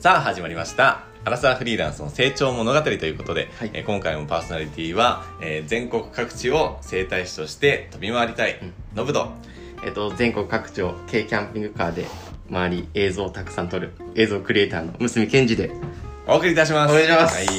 [0.00, 1.02] さあ始まりました。
[1.24, 3.70] アラサーフリーランスの成長物語ということで、はい。
[3.74, 8.60] えー今回もパーソナリティは、えー全国各地を整体師として飛び回りたい、
[8.94, 9.28] ノブド。
[9.84, 12.06] えっと、全国各地を軽キャンピングカーで
[12.50, 15.70] 周り映像をたくさん撮る映像クリエイターの娘健二で。
[16.28, 16.92] お送りいたします。
[16.92, 17.36] お願いします。
[17.36, 17.56] はい。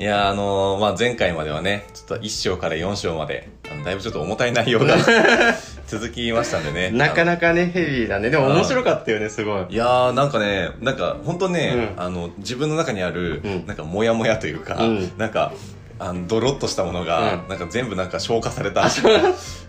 [0.00, 4.96] いやーあのーまあ、前回まではねちょっと1章から4章まであのだいぶちょっと重たい内容が
[5.88, 6.90] 続きましたんでね。
[6.90, 8.36] なかなかねヘビーだねで。
[8.36, 9.66] も面白かったよねすごい。
[9.70, 12.02] いやーなんかねなんか本当ね、うん。
[12.02, 13.66] あの自分の中にある、うん。
[13.66, 15.12] なんかモヤモヤというか、うん。
[15.16, 15.52] なんか
[15.98, 17.48] あのドロッとしたものが、うん。
[17.48, 18.88] なんか全部なんか消化された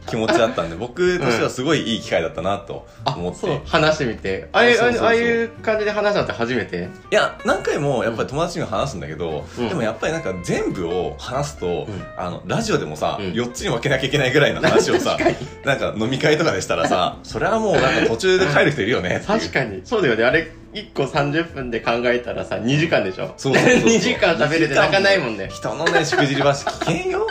[0.08, 3.62] 気持ちだったんで僕としてはすごいいい機会だったなと思って、そう。
[3.66, 4.48] 話してみて。
[4.52, 6.90] ああいう感じで話したのって初めて？
[7.12, 9.70] いや何回もやっぱり友達には話すんだけど、うん。
[9.70, 12.04] でもやっぱりなんか全部を話すと、うん。
[12.18, 13.26] あのラジオでもさ、うん。
[13.32, 15.18] 4つに分けなきゃいけないぐらいの話をさ
[15.66, 19.82] なんか飲み会とかでしたらさそれはもうなんか途中で帰る人いるよね確かに。
[19.84, 20.24] そうだよね。
[20.24, 23.34] あれ1個30分で考えたらさ2時間でしょ？
[23.37, 23.79] そうそうそう。
[23.79, 25.49] そう2時間食べれて泣かないもんね。
[25.49, 27.27] 人のねしくじり話危険よ。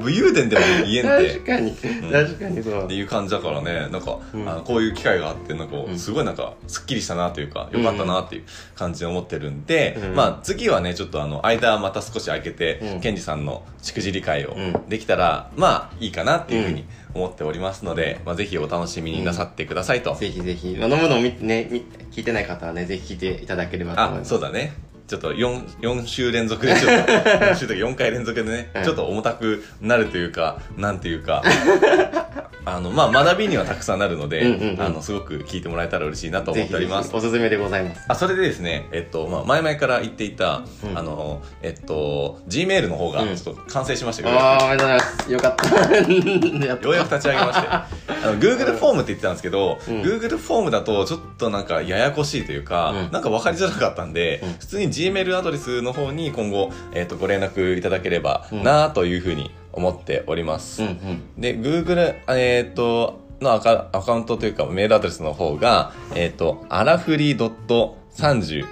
[0.00, 1.34] 武勇伝でも言えんって。
[1.34, 1.74] 確かに、ん。
[2.12, 2.84] 確かにそう。
[2.84, 3.88] っていう感じだからね。
[3.90, 4.48] なんか、うん。
[4.48, 5.98] あのこういう機会があってなんかこううん。
[5.98, 8.44] すごいなんかすっきりしたなというかよかったなっていう
[8.76, 10.14] 感じで思ってるんで、うん。
[10.14, 13.00] まあ次はねちょっとあの間また少し空けて、うん。
[13.00, 14.88] ケンジさんのしくじり会をうん。
[14.88, 24.28] できたら、まあいいかなっていうふうに思っておりますので、まあぜひお楽しみになさってくださいと、ぜひぜひ、まあ、飲むのを見ね見聞いてない方はねぜひ聞いていただければと思いあます。
[24.30, 24.72] そうだね。
[25.06, 28.84] ちょっと 4, 4週連続でちょっと 4週とか4回連続でね、うん。
[28.84, 31.42] ちょっと重たくなるというかなんていうか
[32.64, 34.80] あのまあ学びにはたくさんなるので、うんうんうん。
[34.82, 37.14] あのすごく聞いてもらえたら嬉しいなと思っております。
[37.14, 38.04] おすすめでございます。
[38.08, 40.98] あそれでですね、えっとまあ、前々から言っていた、うん。
[40.98, 43.36] あのえっと G メールの方がうん。
[43.36, 45.32] ちょっと完成しましたけど、ああおめでとうございます。
[45.32, 46.66] よかった。
[46.66, 47.68] や っようやく立ち上げまして。
[47.68, 47.86] あ
[48.24, 50.02] の Google フォームって言ってたんですけど、うん。
[50.02, 53.12] Google フォームだとちょっとなんかややこしいというか、うん。
[53.12, 54.52] なんか分かりづらかったんで、うん。
[54.54, 58.62] 普通に Gmail アドレスの方に今後、えっとご連絡いただければうん。
[58.62, 68.66] なというふうに思っております、うんうんで Google えっとのアカアカウントというかメールアドレスの方が、えっとアラフリ .30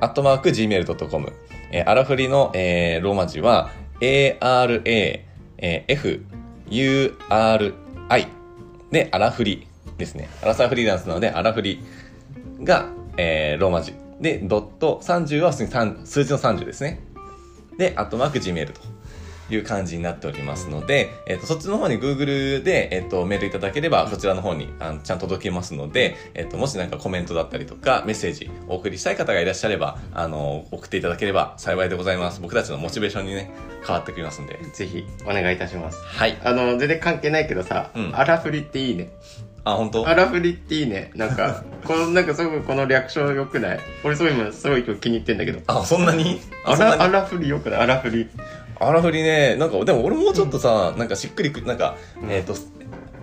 [0.00, 1.32] アットマーク Gmail.com。
[1.72, 6.22] えー、アラフリの、えーローマ字は ARA、えー
[6.68, 8.28] FURI
[8.90, 9.68] で、アラフリ
[9.98, 10.28] ですね。
[10.42, 11.80] アラサーフリーランスなので、アラフリ
[12.62, 13.94] が、えーローマ字。
[14.20, 17.00] で、ドット30は普通に3数字の30ですね。
[17.78, 18.80] で、アットマーク Gmail と
[19.54, 32.40] いう感じになっておりますので、えっ、と、そっちの方に Google で、えっ、と、メールいただければ、そちらの方にあのちゃんと届けますので、えっ、と、もしなんかコメントだったりとか、メッセージお送りしたい方がいらっしゃれば、あの、送っていただければ幸いでございます。
[32.40, 33.50] 僕たちのモチベーションにね、
[33.86, 34.58] 変わってきますんで。
[34.72, 35.98] ぜひお願いいたします。
[36.04, 36.38] はい。
[36.44, 38.10] あの全然関係ないけどさ、うん。
[38.14, 39.10] アラフリっていいね。
[39.64, 40.08] あ、本当？
[40.08, 41.10] アラフリっていいね。
[41.14, 43.80] なんか このなんかすごいこの略称よくない？
[44.04, 45.60] 俺すごい今すごい今日気に入ってんだけど。
[45.66, 46.40] あ、そんなに？
[46.64, 46.98] あ、アそんなに？
[46.98, 47.80] ラアラフリよくない？
[47.80, 48.10] アラフ
[48.80, 52.30] リアラフリね、なんか、でも俺もうちょっとさ、なんかしっくりく、なんか、うん。
[52.30, 52.54] えっ、と、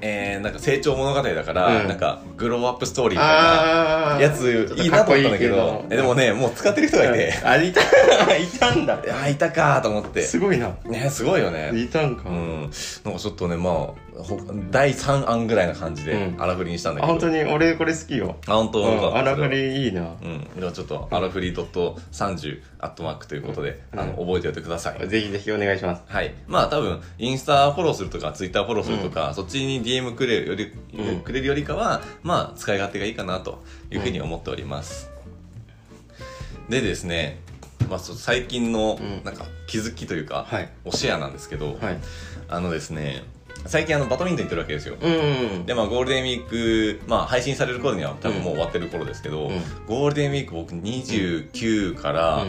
[0.01, 1.88] えー、なんか成長物語だから、うん。
[1.88, 4.16] なんか、グローアップストーリーみたいな。
[4.16, 4.22] あー。
[4.22, 7.47] やついいなと思ったんだけどえでもねもう使ってる人がいて、うん。
[7.47, 7.81] あいた。
[8.38, 9.00] いたんだ。
[9.03, 10.22] いやいたかと思って。
[10.22, 10.75] すごいな。
[10.85, 11.72] ねすごいよね。
[11.74, 12.62] いたんか、うん。
[13.03, 13.95] なんかちょっとねまあほ
[14.72, 16.41] 第3案ぐらいな感じでうん。
[16.41, 18.38] アラフリにしたんだけど、あ本当に俺これ好きよ。
[18.47, 19.16] あ本当うん。
[19.16, 20.16] アラフリリいいな。
[20.22, 20.59] うん。
[20.59, 24.00] ではちょっとアラフリドット30アットマークということで、うん。
[24.00, 26.01] あの覚えておいてください、ぜひぜひお願いします。
[26.07, 26.33] はい。
[26.47, 31.19] まあ多分、インスタフォローするとか、ツイッターフォローするとか、そっちに DM くれるより、うん。
[31.22, 35.09] くれるよりかは、まあ使い勝手がいいかなというふうに思っております。
[36.69, 37.39] でですね、
[37.89, 39.23] まあ最近のうん。
[39.23, 40.69] なんか気づきというか、はい。
[40.85, 41.97] おシェアなんですけど、はい。
[42.50, 43.23] あのですね、
[43.67, 44.95] 最近あのバドミントン行ってるわけですよ。
[45.00, 45.09] う
[45.59, 52.45] んでまあゴールデンウィーク、まあ配信される頃には多分もう終わってる頃ですけど、うんゴールデンウィーク僕29から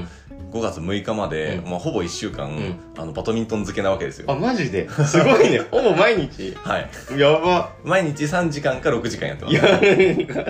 [0.53, 1.71] 5月6日まで、うん。
[1.71, 2.77] まあほぼ1週間、ん。
[2.97, 4.31] あのバドミントン漬けなわけですよ。
[4.31, 4.89] あマジで？
[4.89, 5.61] すごいね。
[5.71, 6.55] ほぼ毎日？
[6.57, 7.19] はい。
[7.19, 7.73] やば。
[7.85, 9.57] 毎日3時間か6時間やってます。
[9.57, 10.29] いい。
[10.29, 10.47] や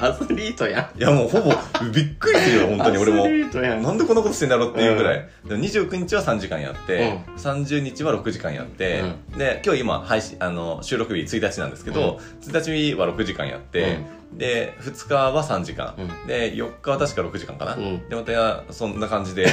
[0.00, 1.00] アスリートやん。
[1.00, 1.50] やもうほぼ
[1.92, 3.22] びっくりするよ、本当に俺も。
[3.22, 3.30] アス。
[3.30, 3.82] リートやん。
[3.82, 5.28] なんでこんなことしてんだろうっていうぐらい。
[5.44, 9.02] でも29日は3時間やって、う30日は6時間やって、
[9.36, 13.98] で、今日今配信、あの、収録日1日なんですけど、1日は6時間やって、
[14.32, 16.26] で、2日は3時間、うん。
[16.26, 17.76] で、4日は確か6時間かな。
[17.76, 18.08] うん。
[18.08, 19.46] で、また、そんな感じで、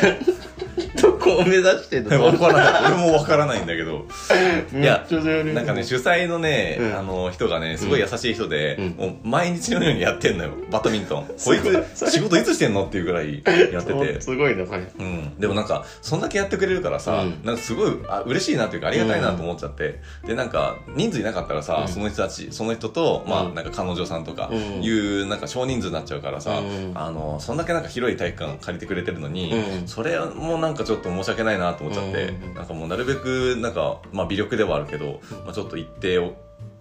[1.01, 2.21] ど ここを目指してんの？
[2.23, 2.93] わからない。
[2.93, 4.05] 俺もわからないんだけど。
[4.73, 5.05] いや
[5.53, 6.97] なんかね、主催のね、うん。
[6.97, 8.85] あの、人がね、すごい優しい人で、うん。
[8.89, 11.25] もう毎日のようにやってんのよ、バドミントン。
[11.43, 11.59] こい
[11.95, 12.85] つ、仕事いつしてんの？
[12.85, 13.41] っていうぐらい
[13.73, 14.21] やってて。
[14.21, 14.79] すごいなそれ。
[14.99, 17.39] うん、でもなんかそんだけやってくれるからさ、うん。
[17.43, 21.87] なんかすごいあ嬉しいなというかありがたいなと思っちゃって、でなんか人数いなかったらさ、うん。
[21.87, 23.55] その人たちその人と、まあうん。
[23.55, 24.83] なんか彼女さんとかうん。
[24.83, 26.91] いうなんか少人数になっちゃうからさ、うん。
[26.93, 29.87] あのそんだけなんか広い体育館借りてくれてるのに、うん。
[29.87, 32.53] それもなんかちょっと申し訳ないなと思っちゃって、うん。
[32.53, 36.33] なんかもうなるべくなんかまあ微力ではあるけど、まあ、ちょっと行ってお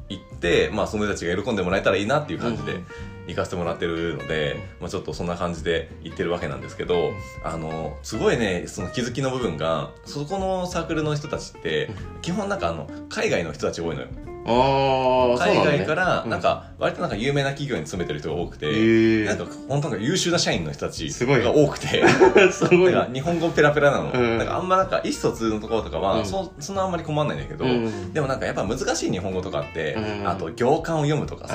[0.08, 2.86] 行って、まあ、その人たちが喜んでもらえたらいいなっていう感じでうん。
[3.26, 11.90] 行かせてもらってるので、まあ、ちょっとそんな感じで行ってるわけなんですけど、あのすごいねその気づきの部分がそこのサークルの人たちって
[12.22, 14.08] 基本なんかあの海外の人たち多いのよ
[14.46, 16.30] 海外からうん。
[16.30, 22.04] なんか割となんか有名な企業に勤めてる人が多くて、なんか本当なんか優秀な社員の人たちが多くて
[22.52, 24.38] すごいなんか日本語ペラペラなの、うん。
[24.38, 26.26] なんかあんまなんか意思疎通のところとかは、うん。
[26.26, 28.12] そそんなあんまり困んないんだけど、うん。
[28.12, 30.28] でもなんかやっぱ難しい日本語とかって、うん。
[30.28, 31.54] あと行間を読むとかさ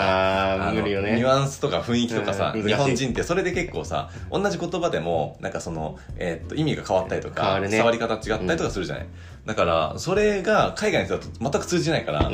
[1.16, 2.64] ニュアンスとか雰囲気とかさ、うん。
[2.66, 9.06] 日本人ってそれで結構さ同じ言葉でもなんかその、えーっと意味が変わったりとか、触り方違ったりとかするじゃない、
[9.46, 12.30] だからそれが海外の人だと全く通じないから、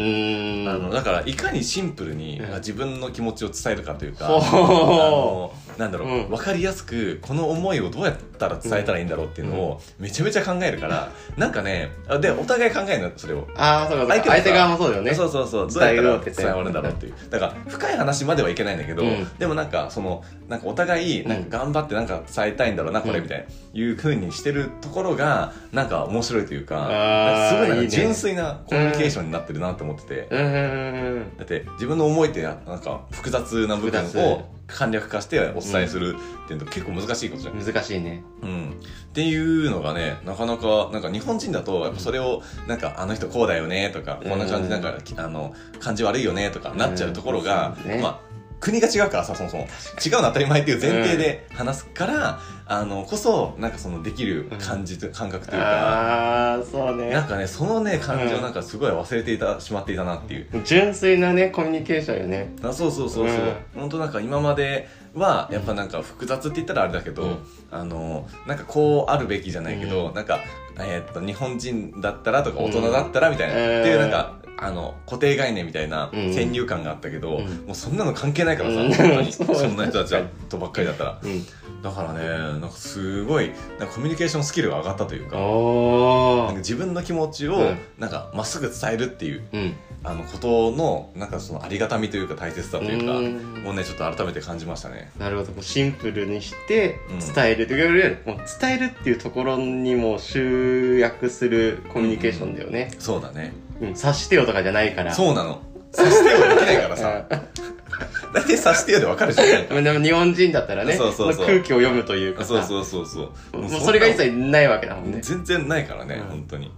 [0.78, 2.56] のだからいかにシンプルにうん。
[2.56, 6.30] 自分の気持ちを伝えるかというか、あのなんだろう、うん。
[6.30, 13.48] 分かりやすくこの思いをどうやったら伝えたらいいんだろうっていうのをめちゃめちゃ考えるから、なんかねあでお互い考えるのそれを。
[13.56, 14.14] ああそうかそうか。
[14.14, 15.14] 相手もさ相手側もそうだよね。
[15.14, 17.14] そうそうそうどうやったら伝わるんだろうっていう。
[17.30, 19.28] だから深い話まではいけないんだけど、うん。
[19.38, 27.88] でもなんかそのなんかお互いなんか頑張ってなんか伝えたいんだろうな、これみたいないうふうにしてるところがなんか面白いというかあーなんかすごいなんいいね。
[27.88, 34.20] か純粋なコミュニケーションになってるなと思ってて、うーんだって自分の思いってなんか複雑な部分複雑。
[34.20, 36.16] を簡略化してお伝えする
[36.46, 37.64] っていうの結構難しいことじゃん。
[37.64, 38.24] 難しいね。
[38.42, 38.74] うん、っ
[39.14, 48.35] ていうのがねなかなかなんか日本人だとやっぱそれをなんかあの人こうだよねとかこんな感じなんかきあの感じ悪いよねとかなっちゃうところが、まあ
[48.66, 49.68] 国が違うからさそもそも。
[50.04, 55.68] 違うの当たり前っていう前提で話すから、あのこそなんかそのできる感じと、感覚というか。
[55.68, 57.12] ああそうね。
[57.12, 60.48] なんかねそのね感情うんなんかすごい忘れていたしまっていたなっていう。
[60.66, 62.56] 純粋なねコミュニケーションよね。
[62.64, 63.82] あそうそうそうそう、うん。
[63.82, 67.38] 本当なんか今まではやっぱなんか複雑って言ったらあれだけど、うん。
[67.70, 70.40] あのなんかこうあるべきじゃないけど、うなんか、
[70.80, 73.82] えーっと日本人だったらとか大人だったらみたいな、うん。
[73.82, 76.34] っていうなんかあの固定概念みたいなうん。
[76.34, 77.46] 先入観があったけど、うん。
[77.66, 78.94] もうそんなの関係ないからさ、うん。
[78.94, 79.32] 本当に。
[79.34, 80.16] そんな人たち
[80.50, 81.20] とばっかりだったら。
[81.22, 81.46] うん。
[81.82, 85.38] だからねなんかすごいなんかコミュニケーションスキルが上がったというか。
[85.38, 87.78] なんか自分の気持ちをうん。
[88.00, 89.74] なんかまっすぐ伝えるっていううん。
[90.04, 93.64] あのことのなんかそのありがたみというか大切さというかうん。
[93.64, 95.12] もうねちょっと改めて感じましたね。
[95.20, 95.52] なるほど。
[95.52, 97.34] もうシンプルにしてうん。
[97.34, 103.90] 伝える、いわゆるもう伝えるっていうところにも集約するコミュニケーションだよね、そうだねうん。
[103.92, 105.14] 察してよとかじゃないから。
[105.14, 105.62] そうなの。
[105.92, 107.26] 察してよできないからさ。
[108.34, 109.78] 大体察してよでわかるじゃん。
[109.78, 111.42] う んでも日本人だったらねそうそうそう。
[111.42, 112.64] の空気を読むというかさ。
[112.64, 113.62] そうそうそうそう。
[113.62, 115.20] もうそれが一切ないわけだもんね。
[115.22, 116.30] 全然ないからね、うん。
[116.30, 116.72] 本当に。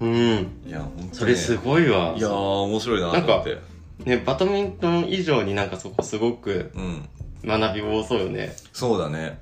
[0.00, 0.48] うん。
[0.66, 2.14] いや本当に、ね、それすごいわ。
[2.16, 3.58] いやー面白いなと思って。
[4.04, 7.08] ねバドミントン以上になんかそこすごくうん。
[7.44, 8.54] 学び多そうよね。
[8.72, 9.38] そうだね。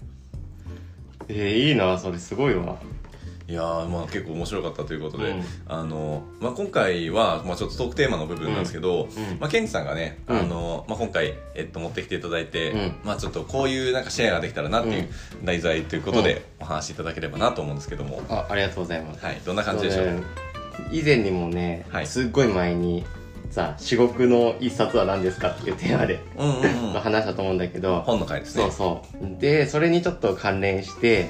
[1.29, 2.77] えー、いいなそれすごいわ
[3.49, 5.43] いやーまあ結構面白かったということで、うん。
[5.69, 9.39] あの、まあ、今回は、まあ、ちょっとトークテーマの部分なんですけど、うん。
[9.39, 12.95] まあ、ケンジさんがね、うんあのまあ、今回、えっと、持ってきていただいて、うん。
[13.05, 15.09] まあ、ちょっとこういうなんかシェアができたらなっていう
[15.45, 19.25] 題材ということでお話しいただければなと思うんですけども、あありがとうございます。
[19.25, 20.23] はい、どんな感じでしょう、ね。
[20.91, 22.07] 以前にもね、はい。
[22.07, 23.05] すっごい前に
[23.51, 27.01] さ至極の一冊は何ですかっていうテーマで、うんうんうん。
[27.01, 28.03] 話したと思うんだけど。
[28.03, 28.65] 本の回ですね。
[28.65, 29.41] そうそう。
[29.41, 31.29] でそれにちょっと関連して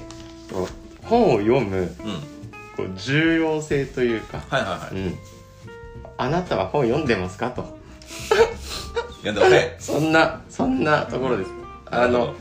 [1.08, 1.88] 本を読むうん。
[2.76, 5.06] こう重要性というか、はいはいはい。
[5.06, 5.18] うん、
[6.18, 7.76] あなたは本読んでますかと。
[9.22, 11.50] いやでもね そんなそんなところです。
[11.86, 12.34] あの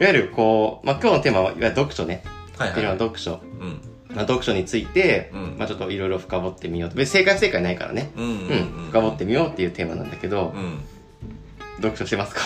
[0.00, 2.22] いわゆるこう、まあ、今日のテーマはいわゆる読書ね。
[2.54, 2.84] ってい。
[2.84, 3.80] うのどは読書、うん。
[4.14, 5.56] まあ、読書について、うん。
[5.58, 6.96] まあ、ちょっといろいろ深掘ってみようと。
[6.96, 8.10] 別に正解不正解ないからね。
[8.16, 8.24] うん。
[8.24, 8.88] うん。
[8.90, 10.80] 深掘ってみようっていうテーマなんだけど、うん。
[11.76, 12.40] 読書してますか？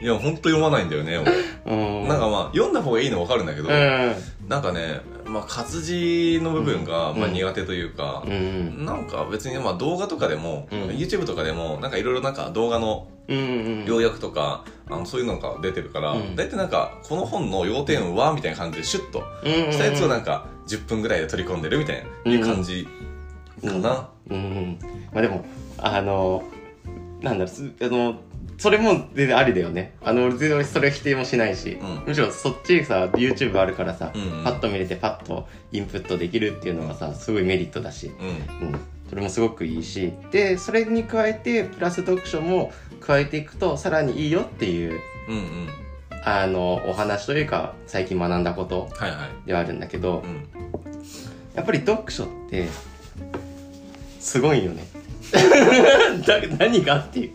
[0.00, 1.32] いや本当読まないんだよね俺。
[1.66, 2.08] うん。
[2.08, 4.14] なんかまあ読んだ方がいいの分かるんだけど、うん。
[4.48, 7.20] なんかね、まあ、活字の部分が、うん。
[7.20, 8.84] まあ、苦手というかう、ん。
[8.84, 10.80] なんか別にまあ動画とかでも、うん。
[10.90, 16.36] YouTube とかでもなんかいろいろなんか動画の要約とか、あのそういうのが出てるから、うん。
[16.36, 22.86] 大体なんかこの本の要点はみたいな感じでシュッとうんしたやつをなんか10分ぐらいで取り込んでるみたいな、いう感じ
[23.64, 24.08] かな。
[24.30, 24.78] うんうん。
[25.12, 25.44] まあでも
[25.78, 26.42] あの
[27.22, 28.20] なんだろうすあの
[28.58, 29.94] それも全然ありだよね。
[30.02, 32.02] あの、俺全然それ否定もしないし、うん。
[32.06, 34.44] むしろそっちさ、YouTube あるからさ、うんうん。
[34.44, 38.68] パッと見れてパッとインプットできるっていうのがさ、すごいメリットだし、うん。
[38.68, 38.80] うん。
[39.08, 45.68] それもすごくいいし、で、それに加えて、プラス読書も加えていくと、さらにいいよっていう、うんうん。
[46.24, 49.46] あの、お話というか、最近学んだことはいはい。
[49.46, 50.48] ではあるんだけどう、ん。
[51.54, 52.68] やっぱり読書って、
[54.18, 54.84] すごいよね。
[56.26, 57.30] だ何がっていう。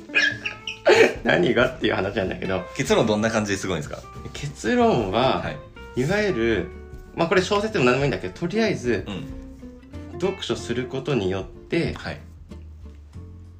[1.24, 4.00] 何がっていう話なんだけど、結論どんな感じですごいんですか？
[4.34, 5.50] 結論は、は
[5.96, 6.02] い。
[6.02, 6.68] い、わゆる、
[7.16, 10.20] まあこれ小説でも何でもいいんだけど、とりあえず、うん。
[10.20, 12.20] 読書することによって、はい。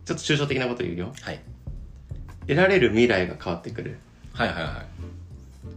[0.06, 1.13] ちょっと抽象的なこと言うよ。
[1.22, 1.40] はい。
[2.48, 3.98] 得られる未来が変わってくる。
[4.34, 4.74] はいはいはい。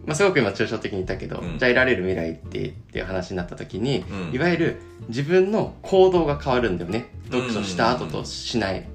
[0.07, 1.59] まあすごく今抽象的に言ったけど、うん。
[1.59, 4.35] じゃあ得られる未来ってっていう話になった時に、うん。
[4.35, 4.77] いわゆる
[5.09, 7.07] 自分の行動が変わるんだよね。
[7.31, 8.87] 読書した後としない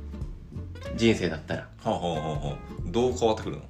[0.95, 1.67] 人生だったら。
[1.81, 2.91] ほうほうほうほう。
[2.91, 3.61] どう変わってくるの？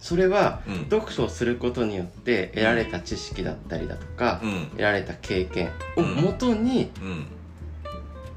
[0.00, 0.84] それは、うん。
[0.90, 4.66] 読書をすることによって得られた知識だったりだとか、うん。
[4.70, 6.14] 得られた経験をうん。
[6.16, 7.26] もとにうん。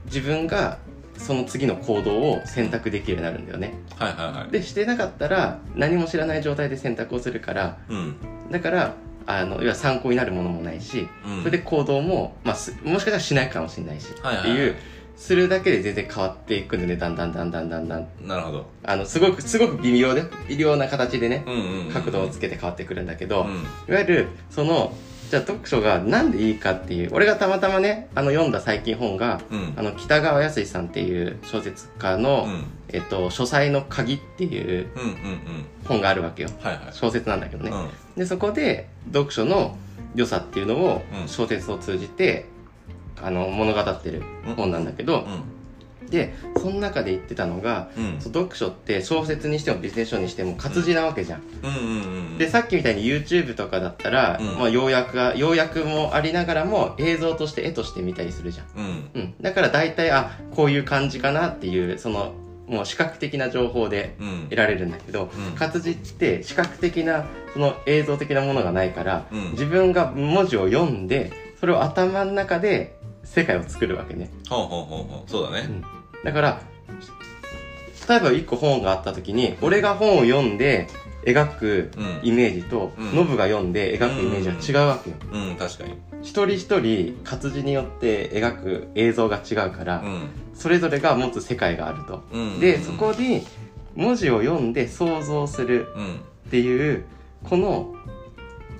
[0.05, 0.77] 自分が
[1.17, 3.73] その次の行動を選択できるようになるんだよね。
[3.97, 4.51] はいはいはい。
[4.51, 8.15] でしてなかったら何も知らない状態で選択をするからうん。
[8.51, 8.93] だから
[9.25, 11.39] あの要は参考になるものもないし、うん。
[11.39, 14.51] それで行動も、まあ、すもしかしたらしないかもしれないし、はいはいはい。
[14.51, 14.75] っていう
[15.17, 16.97] するだけで全然変わっていくんでね。
[16.97, 18.07] だんだんだんだんだんだん。
[18.21, 18.65] なるほど。
[18.83, 23.63] あのすごくすごく微妙で微妙な形でねうんうんうん角度をつけて変わってくるんだけど、うん。
[23.89, 24.93] いわゆるその
[25.29, 29.73] じゃあ読書がなんでいいかっていう俺がたまたまねあの読んだ最近本がうん。
[29.77, 32.63] あの北川康さんっていう小説家の、うん。
[32.89, 35.65] えっと、書斎の鍵っていううんうんうん。
[35.85, 36.49] 本があるわけよ。
[36.61, 36.93] はいはい。
[36.93, 37.89] 小説なんだけどね、うん。
[38.19, 39.77] でそこで読書の
[40.13, 41.27] 良さっていうのをうん。
[41.27, 42.45] 小説を通じて
[43.21, 44.23] あの物語ってる
[44.55, 45.25] 本なんだけど、
[46.09, 48.21] でその中で言ってたのが、うん。
[48.21, 52.37] 読書って小説にしてもビジネス書にしても活字なわけじゃん、うんうんうん。
[52.37, 54.45] でさっきみたいに YouTube とかだったら、うん。
[54.59, 58.67] まあ、要約が要約もありながらも映像として絵として見たりするじゃん、
[59.15, 59.21] うん。
[59.21, 62.33] うん、だから大体あこういう感じかなっていうその
[62.67, 64.43] もう視覚的な情報でうん。
[64.43, 65.55] 得られるんだけど、うん。
[65.55, 69.51] 活字って視覚的なその映像的なものがないから、うん。
[69.51, 72.94] 自分が文字を読んでそれを頭の中で
[73.25, 75.29] 世界を作るわけね、ほうほうほうほう。
[75.29, 75.67] そうだね。
[75.67, 75.83] うん、
[76.23, 76.61] だから
[78.07, 80.87] 例えば一個本があった時に俺が本を読んで
[81.25, 82.19] 描くうん。
[82.21, 83.15] イメージと、うん。
[83.15, 85.95] ノブが読んで描くイメージは違うわけよ、うん確かに。
[86.21, 90.27] 一人一人活字によって描く映像が違うから、うん。
[90.53, 92.59] それぞれが持つ世界があると、うん。
[92.59, 93.45] でそこに
[93.95, 96.15] 文字を読んで想像するうん。
[96.15, 96.17] っ
[96.51, 97.05] ていう
[97.43, 97.95] この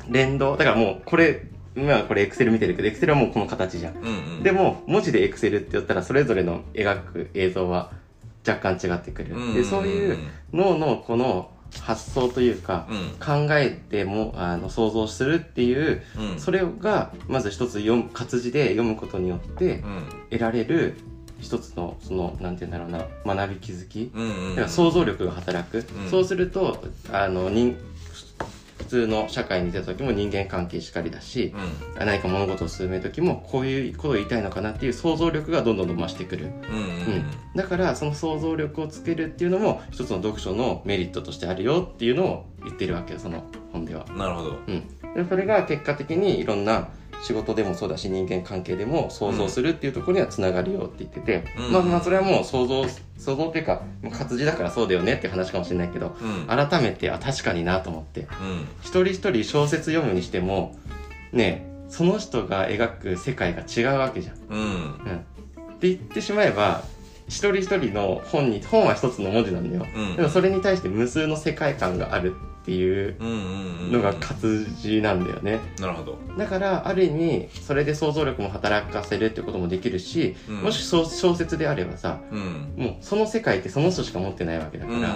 [0.08, 4.44] 連動だからもうこれ今これエクセル見てるけどエクセルはもうこの形じゃん、うんうん。
[4.44, 7.91] でも文字でエクセルって言ったらそれぞれの描く映像は
[8.48, 10.17] 若干違ってくる、うんでそういう
[10.53, 11.51] 脳のこの
[11.82, 13.10] 発想というか、うん。
[13.20, 16.39] 考えてもあの想像するっていううん。
[16.39, 20.03] それがまず一つ読む活字で読むことによってうん。
[20.29, 20.96] 得られる
[21.41, 24.55] 一つのそのなんて言うんだろうな学び気づき、うんうん。
[24.55, 26.10] だから想像力が働く、うん。
[26.10, 27.75] そうするとあの人
[28.86, 31.54] 普通の社会に出た時も人間関係しかりだし、
[31.98, 37.25] う何か物事を進める時もこういうことを言いたいのかなっていう想像力がどんどん増してくる、んうんうん。
[37.56, 44.60] だからその想像力をつけるっていうのも一つの読書のメリットとしてあるよっていうのを言ってるわけよその本では、なるほど。
[44.68, 46.89] うん、でそれが結果的にいろんな
[47.25, 51.74] 仕事でもそうだし人間関係でも想像するっていうところにはつながるよって言ってて、うん。
[51.74, 52.86] まあまあそれはもう想像
[53.17, 56.46] 想像っていうか活字だからそうだよねって話かもしれないけどうん。
[56.46, 58.22] 改めてあ確かになと思って。
[58.22, 58.27] うん。
[58.82, 60.77] 一人一人小説読むにしても
[61.34, 64.36] ねその人が描く世界が違うわけじゃん。
[64.48, 64.60] うん。
[64.60, 66.84] うん、って言ってしまえば
[67.27, 69.88] 一人一人の本に本は一つの文字なんだよ。
[69.96, 70.15] うん。
[70.15, 72.36] でもそれに対して無数の世界観がある
[72.66, 73.16] っていう
[73.92, 75.60] のが活字なんだよね。
[75.80, 76.18] なるほど。
[76.36, 80.62] だからある意味それで想像力も働かせるってこともできるし、うん。
[80.64, 82.74] もしそう小説であればさうん。
[82.76, 85.16] もうその世界ってその人しか持ってないわけだから、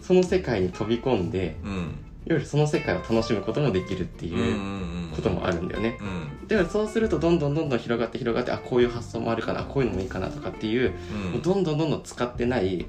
[0.00, 1.70] その世界に飛び込んでうん。
[1.70, 5.12] うんいわゆるその世界を楽しむこともできるっていううん。
[5.14, 5.98] こともあるんだよね。
[6.40, 6.46] うん。
[6.48, 11.32] でもそうするとどんどんどんどん広がって広がってあこういう発想もあるかなこういうのもいいかなとかっていう、うん。
[11.32, 12.86] もうどんどんどんどん使ってない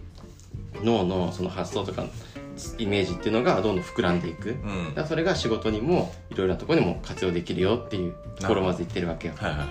[0.84, 2.06] 脳のその発想とか
[2.78, 4.58] イメージっていうのがどんどん膨らんでいく。
[4.96, 9.34] だうんそれが仕事にもいろいろなところにも活用できるよっていうところをまず言ってるわけよ。
[9.38, 9.66] はいは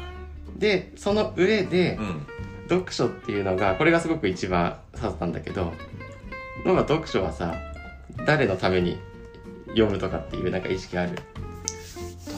[0.57, 0.59] い。
[0.59, 2.27] でその上でうん。
[2.69, 5.73] 読書っていうのがこれがすごく一番刺さったんだけど
[6.65, 7.55] なんか読書はさ
[8.25, 8.99] 誰のために
[9.71, 11.19] 読むとかっていうなんか意識ある？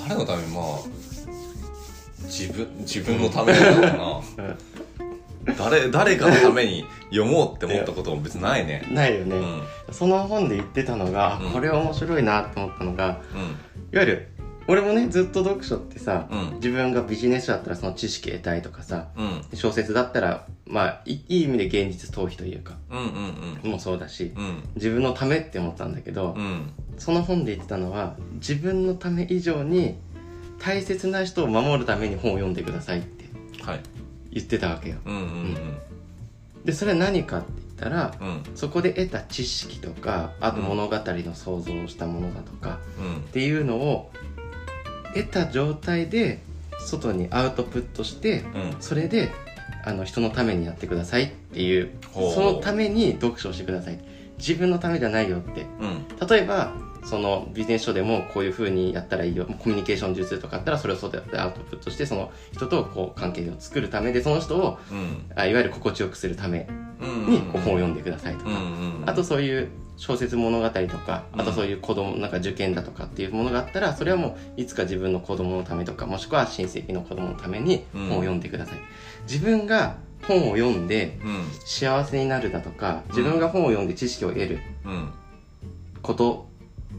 [0.08, 0.48] 誰のために？
[0.54, 0.64] まあ
[2.24, 4.20] 自分自分のためだろうな。
[4.44, 4.56] うん
[5.58, 8.86] 誰誰かのために読もうって思ったことも別にないね。
[8.90, 9.40] ないよね、う
[9.90, 9.94] ん。
[9.94, 11.50] その本で言ってたのが、うん。
[11.50, 13.40] これ面白いなと思ったのがうん。
[13.92, 14.28] いわゆる
[14.66, 16.54] 俺もねずっと読書ってさ、うん。
[16.56, 19.42] 自分がビジネス書だったらその知識得たいとかさうん。
[19.52, 22.98] 小説だったらまあいいい意味で現実逃避というかうん
[23.64, 23.70] うん。
[23.70, 24.62] もそうだしうん。
[24.76, 26.72] 自分のためって思ったんだけど、うん。
[26.96, 29.96] その本で言ってたのは自分のため以上に
[30.58, 33.24] 大切な人を守るために本を読んでくださいって。
[33.62, 33.80] はい
[34.34, 34.96] 言ってたわけよ。
[35.06, 35.56] うんうん
[36.64, 38.28] でそれは何かって言ったらうん。
[38.28, 43.16] うんそこで得た知識とかあと物語の想像をしたものだとか、うん。
[43.16, 44.10] っていうのを
[45.14, 46.40] 得た状態で
[46.78, 48.76] 外にアウトプットしてうん。
[48.80, 49.30] それで
[49.84, 51.90] あの人のためにやってくださいっていう。
[52.12, 53.98] そのために読書をしてください。
[54.38, 55.66] 自分のためじゃないよって。
[55.80, 56.26] うん。
[56.26, 56.72] 例えば
[57.04, 59.46] そのビジネス書でもこういうふうにやったらいいよ。
[59.46, 65.30] コミュニケーション術とかあったらそれを外でアウトプットしてその人とこう関係を作るためでその人をうん。
[65.37, 66.66] あいわゆる心地よくするため
[67.00, 67.26] うん。
[67.30, 68.50] に本を読んでくださいとか、
[69.06, 71.40] あとそういう小説物語とかうん。
[71.40, 78.08] あとそういう子供なんか受験だとかっていうものがあったらそれはもういつか自分の子供のためとかもしくは親戚の子供のためにうん。
[78.08, 78.78] 本を読んでください、
[79.30, 81.44] 自分が本を読んでうん。
[81.66, 85.12] 幸せになるだとか自分が本を読んで知識を得るうん。
[86.02, 86.49] こと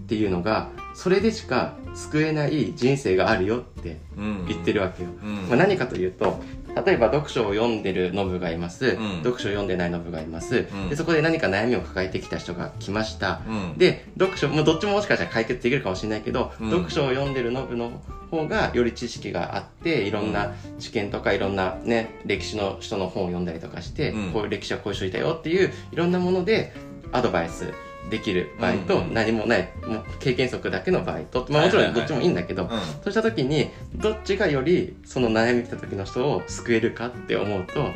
[0.06, 4.46] っていうのがそれでしか救えない人生があるよってうん。
[4.48, 5.36] 言ってるわけよ、うん。
[5.48, 6.42] まあ、何かというと
[6.86, 8.98] 例えば読書を読んでるノブがいます、ん。
[9.24, 10.90] 読書を読んでないノブがいます、ん。
[10.90, 13.78] でそこで何か悩みを抱えてきた人が来ました、うん。
[13.78, 16.70] で読書もうどっちももしかしたら解決できるかもしれないけど、うん。
[16.70, 17.92] 読書を読んでるノブの
[18.30, 24.32] 方がより知識があっていろんな知見とかいろんなね歴史の人の本を読んだりとかして、うん。
[24.34, 26.74] こういう歴史はこういう人いたよっていういろんなもので
[27.12, 27.74] アドバイス
[28.10, 32.70] できる場合と、何もないもう経験則だけの場合と、まあ、もちろんどっちもいいんだけど、
[33.04, 37.94] そうした時にどっちがよりその悩み来た時の人を救えるかって思うと、うん。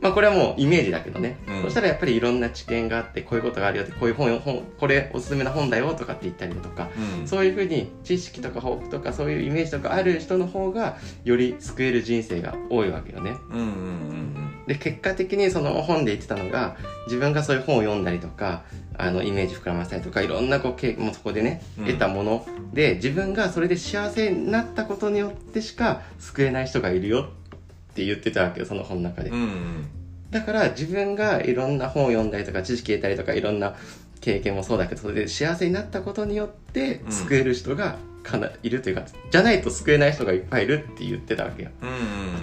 [0.00, 1.62] まあこれはもうイメージだけどね、うん。
[1.62, 6.88] そしたらやっぱりいろんな知見があってこういうことがあるよってこういう本本これおすすめな本だよとかって言ったりだとか、
[7.20, 7.28] うん。
[7.28, 13.36] そういうふうに知識とか抱負とかそういうイメージとかある人の方がより救える人生が多いわけよね。
[13.50, 14.50] うんうんうん。
[14.66, 16.76] で結果的にその本で言ってたのが
[17.06, 18.62] 自分がそういう本を読んだりとか
[19.02, 27.28] あのイメージ膨らませたりとかいろんなこう経もうそこでねうん得たもので、自分がそれで幸せになったことによってしか救えない人がいるよ
[27.92, 29.44] って言ってたわけよその本の中でうんう。
[29.46, 29.88] ん
[30.30, 33.74] だから自分がいろんな本を読んだりとか知識得たりとかいろんな
[34.20, 41.70] 経験もそうだけどそれで幸せになったことによってうん救える人がかないるというか、じゃないと救えない人がいっぱいいるって言ってたわけよ。
[41.80, 41.96] うんうん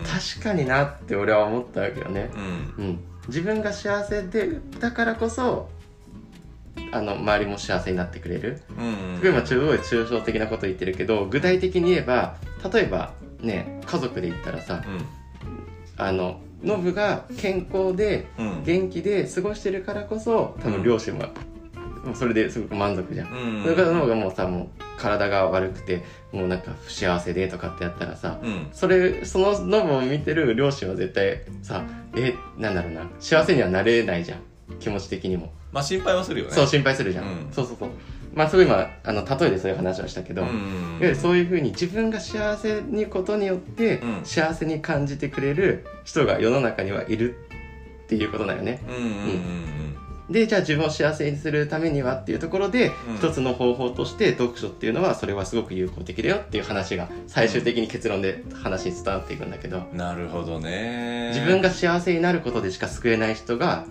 [0.03, 2.29] 確かになって俺は思ったわけよね。
[2.77, 5.69] うんうん、自分が幸せでだからこそ
[6.91, 8.61] あの周りも幸せになってくれる。
[8.77, 9.19] うん。
[9.19, 12.37] すごい今すごい抽象的なこと言ってるけど具体的に言えば
[12.71, 14.83] 例えばね家族で言ったらさ
[15.97, 18.63] あのノブが健康でうん。
[18.63, 21.29] 元気で過ごしてるからこそ多分両親は、
[22.03, 23.63] もうそれですごく満足じゃん、うん。
[23.63, 28.67] それからノブがもうさもう体が悪くてもうなんか不幸せでとかってやったらさ、うん。
[28.71, 31.83] それそのノブを見てる両親は絶対さ
[32.15, 34.39] えなんだろうな幸せにはなれないじゃん。
[34.79, 36.53] 気持ち的にも、まあ心配はするよね。
[36.53, 37.47] そう心配するじゃん、うん。
[37.51, 37.89] そうそうそう。
[38.33, 40.57] まあすごい今あの例えでそういう話はしたけど、うんいわ
[41.01, 44.25] ゆるそういうふうに自分が幸せにことによってうん。
[44.25, 47.35] 幸せに感じてくれる人が世の中にはいる
[48.05, 48.81] っていうことだよね。
[48.87, 49.67] うんうんうん
[50.29, 53.15] でじゃあ自分を幸せにするためにはっていうところで、うん。
[53.15, 61.31] 一つの方法として読書っていうのはそれはすごく有効的だよっていう話が最終的に結論で話に伝わっていくんだけど、うんなるほどね。
[61.33, 63.85] 自分が幸せになることでしか救えない人が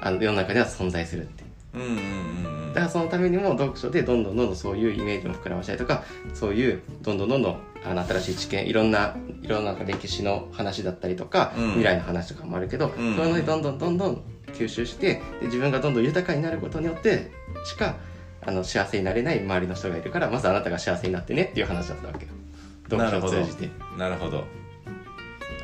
[0.00, 1.78] あの世の中には存在するってう。
[1.78, 17.30] んうんうんだからそのためにも読書でどんどんどんどんそういうイメージを膨らましたりとかそういうどんどんどんどんあの新しい知見いろんないろんな歴史の話だったりとか、うん未来の話とかもあるけど、んそういうのでどんどんどんどん吸収してで自分がどんどん豊かになることによって
[17.64, 17.96] しか
[18.42, 22.32] あの幸せになれない周りの人がいるからまずあなたが幸せになってねっていう話だったわけよ
[22.90, 24.44] 読書を通じてなるほど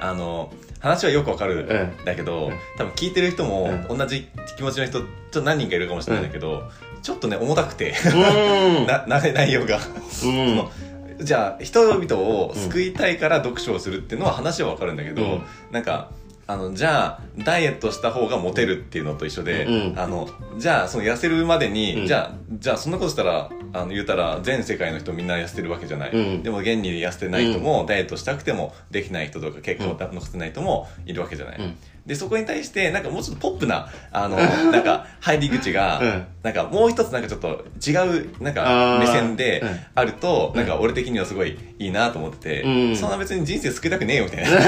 [0.00, 6.70] あの話はよくわかるんうんだけど、うん多分聞いてる人もう同じ気持ちの人ちょっと何人かいるかもしれないんだけど、
[7.02, 8.86] ちょっとね重たくてうん。
[8.88, 9.78] なな内容が。
[10.24, 11.24] うん。
[11.24, 15.42] じゃあ人々を救いたいから読書をするっていうのは話はわかるんだけど、うん。
[15.70, 16.10] なんか
[16.48, 20.28] あのじゃあダイエットした方がモテるっていうのと一緒で、うんあの
[20.58, 22.06] じゃあその痩せるまでに、うん。
[22.06, 26.42] じゃあじゃあそんなことしたらあの言うたら全世界の人みんな痩せてるわけじゃない、うん。
[26.42, 31.76] でも現に痩せてない人も、ダイエットしたくてもできない人とか結果を残せない人もいるわけじゃない、うん
[32.06, 34.36] でそこに対してなんかもうちょっとポップなあの
[34.70, 36.24] なんか入り口が、うん。
[36.42, 38.98] なんかもう一つなんかちょっと違うなんあかー。
[39.00, 39.80] 目線でうん。
[39.96, 40.60] あると、うん。
[40.60, 42.96] なんか俺的にはすごいいいなと思ってて、うん。
[42.96, 44.50] そんな別に人生救いたくねえよみたいな。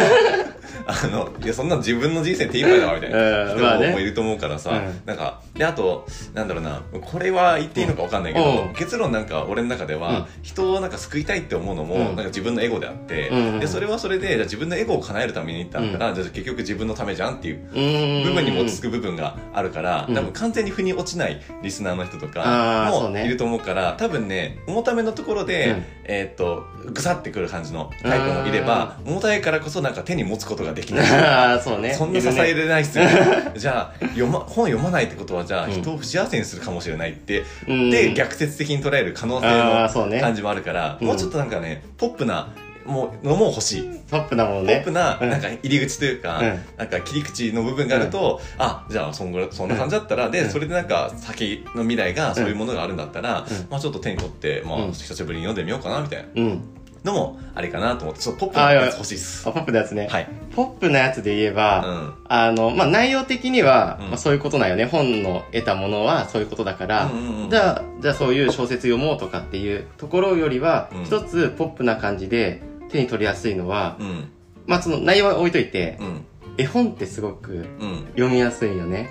[0.87, 5.01] あのいやそんな自分の人生手一杯だわみたいな人もいると思うからさ、うん。
[5.07, 8.75] なんかであとなんだろうなこれは言っていいのか分かんないけど、うん。
[8.75, 10.25] 結論なんか俺の中では、うん。
[10.43, 12.05] 人をなんか救いたいって思うのも、うん。
[12.07, 13.61] なんか自分のエゴであって、うん。
[13.61, 20.15] でそれはそれでじゃあ自分のエゴを叶えるためにだったら、じゃあ結局自分のためじゃんっていう部分にも落ち着く部分があるから、うん。
[20.15, 25.85] 多分完全に腑に落ちないリスナーの人とかもいると思うから多分ね重ためのところで、うん。
[26.11, 31.11] えーっとぐさってくる感じのタイプもいれば重たいからこそなんか手に持つことができない。
[31.23, 31.93] ああそうね。
[31.93, 33.05] そんな支えれないっすよ、
[33.57, 35.73] じゃあ読、ま、本読まないってことはじゃあうん。
[35.73, 37.91] 人を不幸せにするかもしれないって、うん。
[37.91, 41.07] で逆説的に捉える可能性の感じもあるから、うん。
[41.09, 42.49] もうちょっとなんかねポップな
[42.89, 44.01] もうのも欲しい。
[44.11, 45.31] ポップなもんポッねプなうん。
[45.31, 46.61] なんか入り口というか、うん。
[46.77, 50.51] なんか切り口の部分があると、あじゃあそんぐらいそんな感じだったら、でうん。
[50.51, 53.67] それでなんか先の未来がそういうものがあるんだったら、うん。
[53.71, 54.93] まあちょっと手に取って、まあうん。
[54.93, 56.29] 久しぶりに読んでみようかなみたいな。
[56.35, 56.63] うん。
[57.05, 58.93] のもありかなと思ってちょっとポップなやや。
[58.93, 59.49] つ欲しいっす。
[59.49, 60.29] あポップなやつね、はい。
[60.55, 62.15] ポップなやつで言えば、うん。
[62.29, 64.09] あの、まあ、内容的には、うん。
[64.09, 64.85] まあ、そういうことなんよね。
[64.87, 67.51] 本の得たものはそういうことだから、うんうんうん。
[67.51, 71.05] じゃあ、じゃあそういう小説読もうとかっていうところよりは、うん。
[71.05, 74.31] 一つポップな感じで手に取りやすいのは、うん。
[74.67, 76.25] まあ、その内容は置いといて、うん。
[76.59, 78.07] 絵本ってすごくうん。
[78.17, 79.11] 読みやすいよね。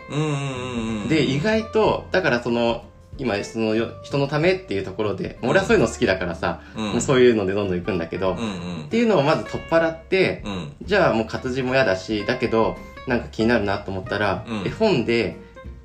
[1.07, 2.83] で、意外と、だからその、
[3.17, 7.01] 今、そのよ人のためっていうところで、俺はそういうの好きだからさ、うん。
[7.01, 8.83] そういうのでどんどん行くんだけど、うんうん。
[8.85, 10.75] っていうのをまず取っ払って、うん。
[10.83, 14.67] じゃあもう活字も嫌だし、だけど、なんか気になるなと思ったら、うん。
[14.67, 15.37] 絵本で、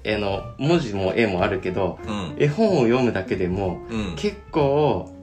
[0.05, 2.35] あの、文字も絵もあるけど、うん。
[2.37, 4.15] 絵本を読むだけでも、うん。
[4.17, 5.15] 結構、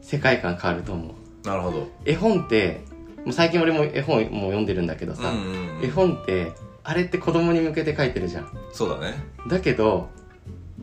[0.00, 1.21] 世界観変わると思う。
[1.44, 1.88] なるほど。
[2.04, 2.80] 絵本って、
[3.24, 5.84] もう最近俺も絵本も読んでるんだけどさ、うんうんうん。
[5.84, 6.52] 絵本って、
[6.84, 8.48] あれって子供に向けて書いてるじゃん。
[8.72, 9.14] そうだね。
[9.48, 10.08] だけど、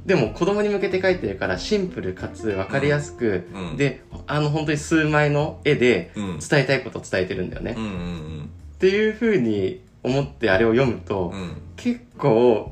[0.05, 6.39] でも子供に向けて書いてるからシンプルかつ分かりやすく、うんで、あの本当に数枚の絵でうん。
[6.39, 7.75] 伝えたいことを伝えてるんだよね。
[7.77, 11.57] うんうんっていう風に思ってあれを読むと、うん。
[11.75, 12.71] 結構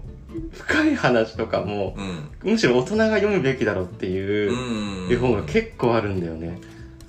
[0.53, 1.95] 深い話とかも
[2.43, 2.51] うん。
[2.53, 5.11] むしろ大人が読むべきだろうっていううん。
[5.11, 6.57] 絵本が結構あるんだよね、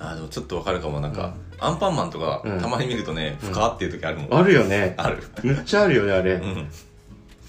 [0.00, 1.00] あでもちょっとわかるかも。
[1.00, 2.60] なんか、アンパンマンとか、うん。
[2.60, 4.94] たまに見るとね深っていう時あるもん、あるよね。
[4.96, 5.22] ある。
[5.42, 6.68] むっちゃあるよねあれ、うん。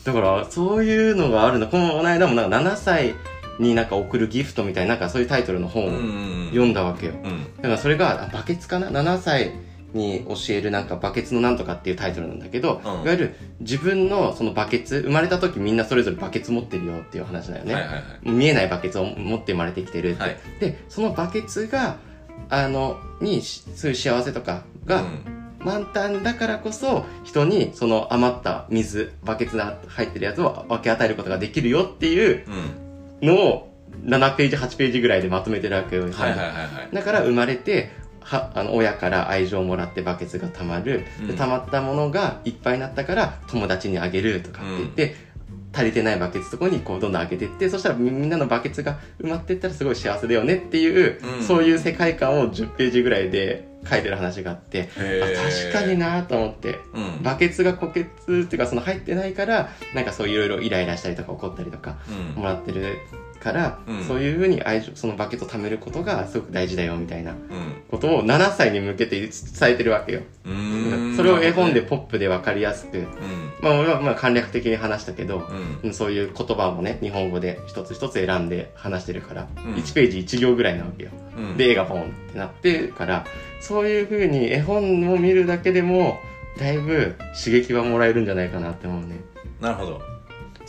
[0.03, 1.67] だからそういうのがあるの。
[1.67, 3.13] このこの間もなんか7歳
[3.59, 7.55] になんか送るギフトみたいななんかそういうタイトルの本を読んだわけよ、うん。
[7.57, 9.51] だからそれがあバケツかな？7歳
[9.93, 12.91] に教えるなんかバケツのなんとかっていうタイトルなんだけど、うん。
[13.03, 17.75] いわゆる自分のそのバケツ生まれた時みんなそれぞれバケツ持ってるよっていう話だよね、
[18.23, 20.37] 見えないバケツを持って生まれてきてるって、はい。
[20.59, 21.97] でそのバケツが
[22.49, 25.03] あのにしそういう幸せとかが
[25.59, 32.45] 満タンだからこそ人にその余った水バケツが入ってるやつを分け与えることができるよっていう
[33.21, 33.69] うん、のを
[34.03, 36.95] 7ページ8ページぐらいでまとめてるわけよ、はいはいはいはい。
[36.95, 41.27] だから生まれてはあの親から愛情をもらってバケツがたまる、うん。
[41.27, 45.15] でたまったものがいっぱいになったから友達にあげるとかって言って、
[45.71, 51.43] 足りてないバケツとこにこうどんどんあげてってそしたらみみんなのバケツが埋まってったらすごい幸せだよねっていう、うん。
[51.43, 56.79] そういう世界観を10ページぐらいで書いてる話があって、へあー確かになと思って。
[56.93, 57.23] うん。
[57.23, 61.97] バケツが固結っていうかその入ってないからなんかそういろいろイライラしたりとか怒ったりとか
[62.35, 62.41] うん。
[62.41, 62.97] もらってる
[63.39, 64.03] から、うん。
[64.03, 67.37] そういうふうに愛情そのバケツを貯めることがすごく大事だよみたいなうん。
[67.89, 69.29] ことを7歳に向けて伝
[69.61, 70.21] えてるわけよ。
[71.15, 73.05] それを絵本でポップで分かりやすく、うん。
[73.61, 75.47] まあ俺はまあ簡略的に話したけど、
[75.83, 75.89] うん。
[75.89, 79.73] うんそういう言葉もね、日本語で一つ一つ選んで話してるから、うん。
[79.75, 81.11] 1ページ1行ぐらいなわけよ。
[81.37, 81.57] うん。
[81.57, 83.25] で、絵がポンってなってるから、
[83.61, 86.19] そういう風に絵本を見るだけでも、
[86.57, 89.21] だいぶ刺激はもらえるんじゃないかなって思うね。
[89.61, 90.18] なるほど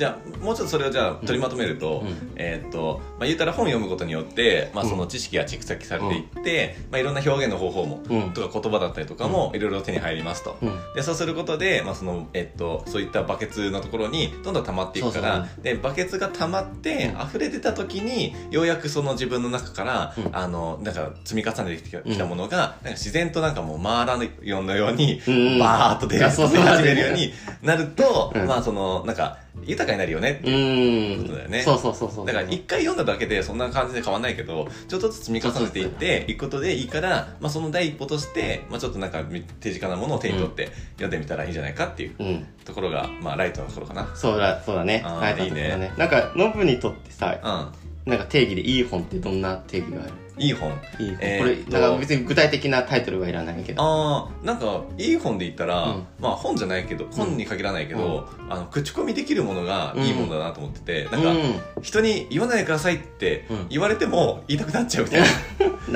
[0.00, 2.32] じゃあもうちょっとそれをじゃあ取りまとめると、うん。
[2.36, 8.32] えーっと、まあ、言ったら本読むことによって、まあ、その知識が蓄積されていって、まあ、いろんな表現の方法も、うん。
[8.32, 10.72] とか言葉だったりとかもいろいろ手に入りますと、うん。
[10.94, 17.28] でそうすることで、まあそのえっと、そういったバケツのところにどんどん溜まっていくからでバケツが溜まってうん。
[17.28, 20.34] 溢れ出た時にようやくその自分の中から、うん。
[20.34, 25.58] あのなんか積み重ねてきた,、うんものがなんか自然となんかもう回らないようのように、うん。
[25.58, 28.46] バーッと出始めるようになると、うん。
[28.46, 31.26] まあそのなんか豊かになるよねうーん。
[31.26, 32.26] そうだよねそうそうそうそう。
[32.26, 39.22] だから一回読んだだけでそんな感じで変わんないけどちょっとずつ積み重ねていっていくことでいいから、まあ、その第一歩として、まあ、ちょっとなんか
[39.60, 42.46] 手近なものを手に取って読んでみたらいいんじゃないかっていううん。
[42.64, 45.02] ところが、まあ、ライトなところかなそうだ、そうだね。
[45.04, 50.12] ライトいいねそうだなんか、ノブにとってさ、うなんか定義でいい本ってどんな定義がある？
[50.12, 50.70] んいい本？
[50.98, 51.18] いい本。
[51.20, 53.82] えーこれ、なんか別に具体的なタイトルはいらないけど。
[53.82, 56.06] ああなんかいい本で言ったら、うん。
[56.18, 61.82] まあ本じゃないけど本に限らないけど、あの口コミできるものがいいものだなと思ってて、なんか、うん。
[61.82, 63.66] 人に言わないでくださいってうん。
[63.68, 65.26] 言われても言いたくなっちゃうみたいな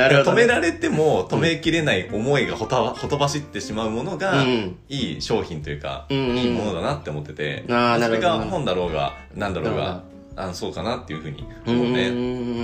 [0.04, 0.42] なるほどね。
[0.42, 4.76] 止められても止めきれない思いがほたほとばしってしまうものが、うん。
[4.90, 6.36] いい商品というか、うんうん。
[6.36, 10.02] いいものだなって思ってて、あーなそれるほどが本だろうが何だろうが
[10.36, 12.10] あのそうかなっていうふうに思うね。
[12.10, 12.56] ん。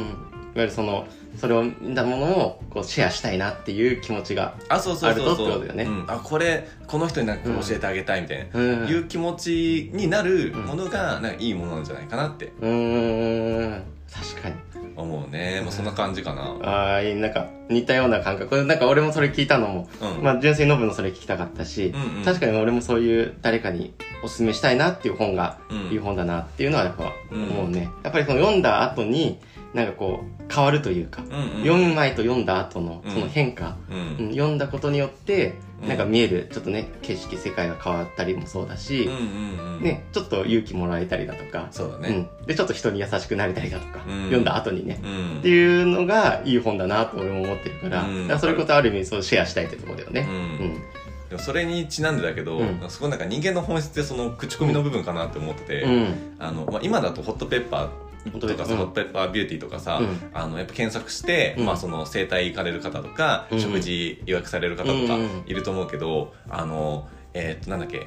[0.52, 1.06] いわゆるその
[1.38, 7.38] それを見たものをこうシェアしたいなっていう気持ちがあそうそうそうあるとそうってことだよねうん、あこれこの人になん。
[7.38, 8.88] か教えてあげたいみたいな、うん。
[8.88, 11.32] いう気持ちになるものがなん。
[11.32, 11.84] かいいものなん。
[11.84, 13.82] じゃないかなってうーん。
[14.12, 14.54] 確かに。
[14.96, 18.64] 思うね、まあ、そんな感じかな、ああなんか似たような感覚。
[18.64, 20.22] なんか俺もそれ聞いたのも、うん。
[20.22, 22.24] まあ純粋にノブのそれ聞きたかったし、うんうん。
[22.24, 25.76] 確かに俺もそういう誰かにおすすめしたいなっていう本が、うん。
[25.92, 29.38] いい本だなっていうのはやっぱ思うね、やっぱりその読んだ後に
[29.72, 31.50] なんかこう変わるというか、うんうん。
[31.60, 33.12] 読む前と読んだ後のうん。
[33.12, 34.26] その変化、うん。
[34.26, 39.08] うん読んだことによってうんなんか見えるちょっとね景色世界が変わったりもそうだし
[39.80, 42.28] ね、ちょっと勇気もらえたりだとか、そうだね。
[42.40, 44.24] うん、でちょっと人に優しくなれたりだとか、うん。
[44.24, 45.38] 読んだ後にね、うん。
[45.38, 48.22] っていうのがいい本だなと俺も思ってるから,、うん。
[48.22, 50.26] だからそれこそある意味そうシェアしたいってところだよね。
[50.28, 50.36] うん。
[50.36, 50.38] う
[50.70, 50.74] ん。
[51.30, 52.80] でもそれにちなんでだけど、うん。
[52.88, 56.36] そこなんか人間の本質ってその口コミの部分かなって思ってて、うん。
[56.38, 57.88] あのまあ、今だとホットペッパー
[58.40, 60.30] とかさ、うんホットペッパービューティーとかさ、うん。
[60.32, 61.66] あのやっぱ検索して、うん。
[61.66, 63.60] まあ、その整体行かれる方とか、うん。
[63.60, 68.06] 食事予約される方とかうんいると思うけど、あのえーっとなんだっけ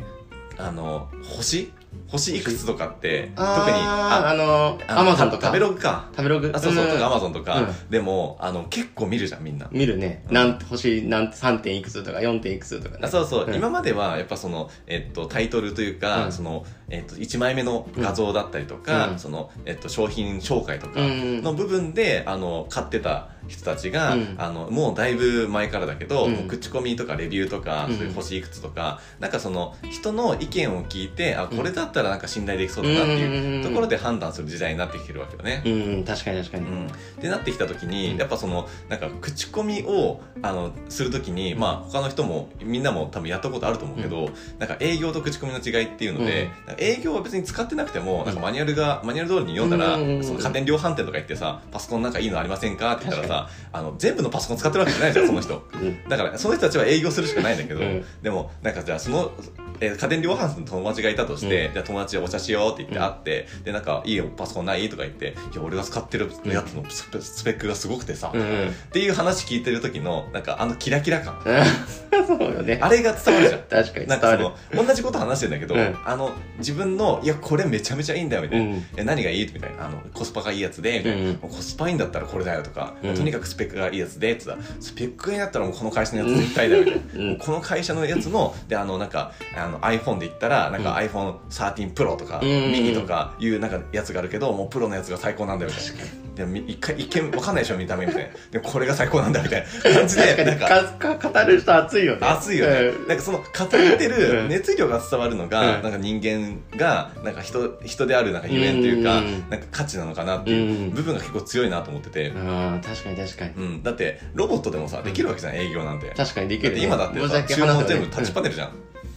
[0.58, 1.72] あの星
[2.08, 5.48] 星いくつとかって特にあーあのアマゾンとか。
[5.48, 6.10] 食べログか。
[6.16, 6.52] 食べログ。
[6.54, 6.90] あそうそう、ん。
[6.90, 7.90] とかアマゾンとか、うん。
[7.90, 9.68] でもあの結構見るじゃんみんな。
[9.72, 11.60] 見るね、なんて星なんて 3.
[11.62, 12.40] 点いくつとか 4.
[12.42, 13.02] 点いくつとかね。
[13.04, 13.56] あそうそう、ん。
[13.56, 16.32] 今まではやっぱその、えっと、タイトルというか、うん。
[16.32, 19.20] その、えっと、1枚目の画像だったりとか、うん。
[19.20, 21.42] その、えっと、商品紹介とかうん。
[21.42, 24.36] の部分で、あの買ってた人たちが、うん。
[24.38, 26.48] あのもうだいぶ前からだけど、うん。
[26.48, 27.98] 口コミとかレビューとか、うん。
[27.98, 35.64] そういう星いくつとかなんかその人の意見を聞いてあこれだったらなんか信頼できそうだなっていうところで判断する時代になってきてるわけよね。
[35.66, 36.04] うん。
[36.04, 38.18] 確かに確かに、うん、ってなってきた時に、うん。
[38.18, 44.30] やっぱそのなんか口コミをあのする時に、まあ他の人もみんなも多分やったことあると思うけど、
[44.60, 50.24] なんか営業と口コミの違いっていうので、営業は別に使ってなくても、なんかマニュアルがマニュアル通りに読んだら、うん。
[50.24, 53.33] その家電量販店とか行ってさパソコンなんかいいのありませんかって言ったらさ
[53.72, 55.64] あの全部のパソコン使ってるわけじゃないじゃんその人。
[55.74, 58.04] うんだからその人たちは営業するしかないんだけど、うん。
[58.22, 59.32] でもなんかじゃあその、
[59.80, 64.88] えー家電量販店の友達がいたとして、じゃあ友達でお茶しようって言って会って、でなんかいいよパソコンない？
[64.90, 71.38] とか言っていや俺が使ってるやつのスペックがすごくてさ、っていう話聞いてる時のなんかあのキラキラ感。
[72.26, 72.80] そうよね。
[72.82, 73.62] あれが伝わるじゃん。
[73.64, 74.46] 確かになん伝わる。
[74.46, 75.98] かその同じこと話してんだけど、うん。
[76.06, 78.66] あの自分のいやこれめちゃめちゃいいんだよみたい
[78.98, 79.52] な、何がいい？
[79.54, 79.88] みたいな。
[79.88, 92.72] あのコスパがいいやつでみたいな、コスパいいんだったらこれだよとか、うんとにかくスペックがいいやつでって言ったらスペックがいいんだったらもうこの会社のやつ絶対だよみたいな、この会社のやつのであのなんかあの iPhone で言ったらなんか iPhone13 Pro とか、うん。
[92.72, 96.24] ミニとかいうなんかやつがあるけどもうプロのやつが最高なんだよみたいな。
[96.34, 98.30] でもみ一回一見わかんないでしょ見た目みたいな。
[98.52, 100.68] でもこれが最高なんだみたいな 感じでなんか
[101.00, 102.20] 確か語る人熱いよね。
[102.22, 103.08] 熱いよね、うん。
[103.08, 104.50] なんかその語ってるうん。
[104.50, 105.84] 熱量が伝わるのが、うん。
[105.84, 109.44] なんか人間がなんか人人であるなんかゆえんというか、うん。
[109.50, 113.54] なんか価値なのかなっていう部分が結構強いなと思ってて、ああ確かに確かに。
[113.56, 116.08] うん、だってロボットでもさできるわけじゃん営業なんて。
[116.10, 118.72] だ確かにできる、ってね、今だってさ注文全部タッチパネルじゃん、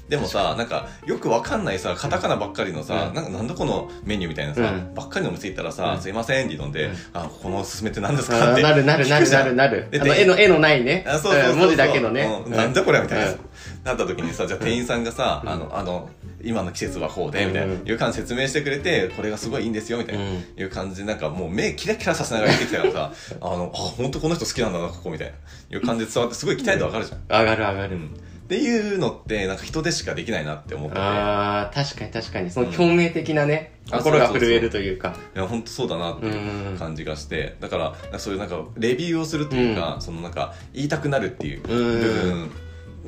[0.08, 3.14] でもさなんかよくわかんないさカタカナばっかりのさ、うん。
[3.14, 4.94] なんかなんだこのメニューみたいなさ、うん。
[4.94, 6.00] ばっかりのお店行ったらさ、うん。
[6.00, 6.94] すいませんって挑んで、うん。
[7.12, 8.52] あここのおすすめって何ですか？
[8.52, 9.46] ってなるなるなるなん。
[9.46, 9.88] るなる。
[9.90, 11.04] であの絵の絵のないね。
[11.08, 12.52] あそうそう文字だけのね、うん。
[12.52, 13.38] なんだこれみたいな、うん。
[13.84, 15.50] なった時にさじゃあ店員さんがさ、うん。
[15.50, 16.08] あのあの
[16.42, 20.44] 今の季節はこうでみたいな、うんいう感じで説明してくれてこれがすごいいいんですよみたいな、うん。
[20.56, 31.00] いう感じでなんかもう目キラキラさせながら言ってきたからさあのあ本当この人好きなんだなここみたいないう感じで伝わってすごい期待度上がるじゃん、上がる上がる、うんっていうのってなんか人でしかできないなって思ってて。
[31.00, 32.50] ああ確かに確かに。
[32.52, 35.16] その共鳴的なね、うそうそう震えるというか。
[35.34, 37.56] いや本当そうだなっていう感じがして。
[37.58, 42.50] だからそういうなんかレビューをするというか、そのなんか言いたくなるっていう部分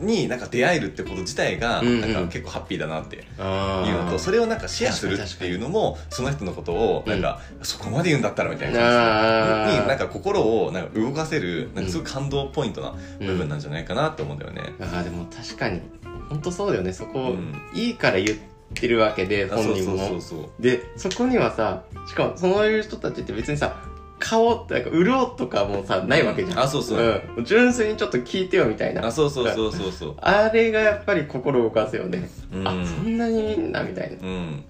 [0.01, 9.81] になんか出会えるってこと自体がうんなんか結構ハッピーだなってあいうのとそれをなんかシェアするっていうのもその人のことをなんかそこまで言うんだったらみたいな感じ。
[9.81, 14.63] になんか心をなんか動かせるなんかすごい感動ポイントな部分なんじゃないかなって思うんだよね。
[14.81, 15.81] あーでも確かに
[16.29, 16.93] 本当そうだよね。
[16.93, 17.55] そこ、うん。
[17.75, 18.39] いいから言っ
[18.75, 23.77] てるわけで本人もそうそうでそこにはさしかもそういう人たちって別にさ
[24.29, 27.23] 顔ってなんか潤うとかもさないわけじゃん、あそうそう。
[27.39, 29.07] うん、純粋にちょっと聞いてよみたいな。
[29.07, 29.93] あそうそうそうそう。
[29.93, 32.69] そうあれがやっぱり心を動かすよね、うん。
[32.69, 34.17] あそんなにいいんだみたいな。
[34.21, 34.65] うん。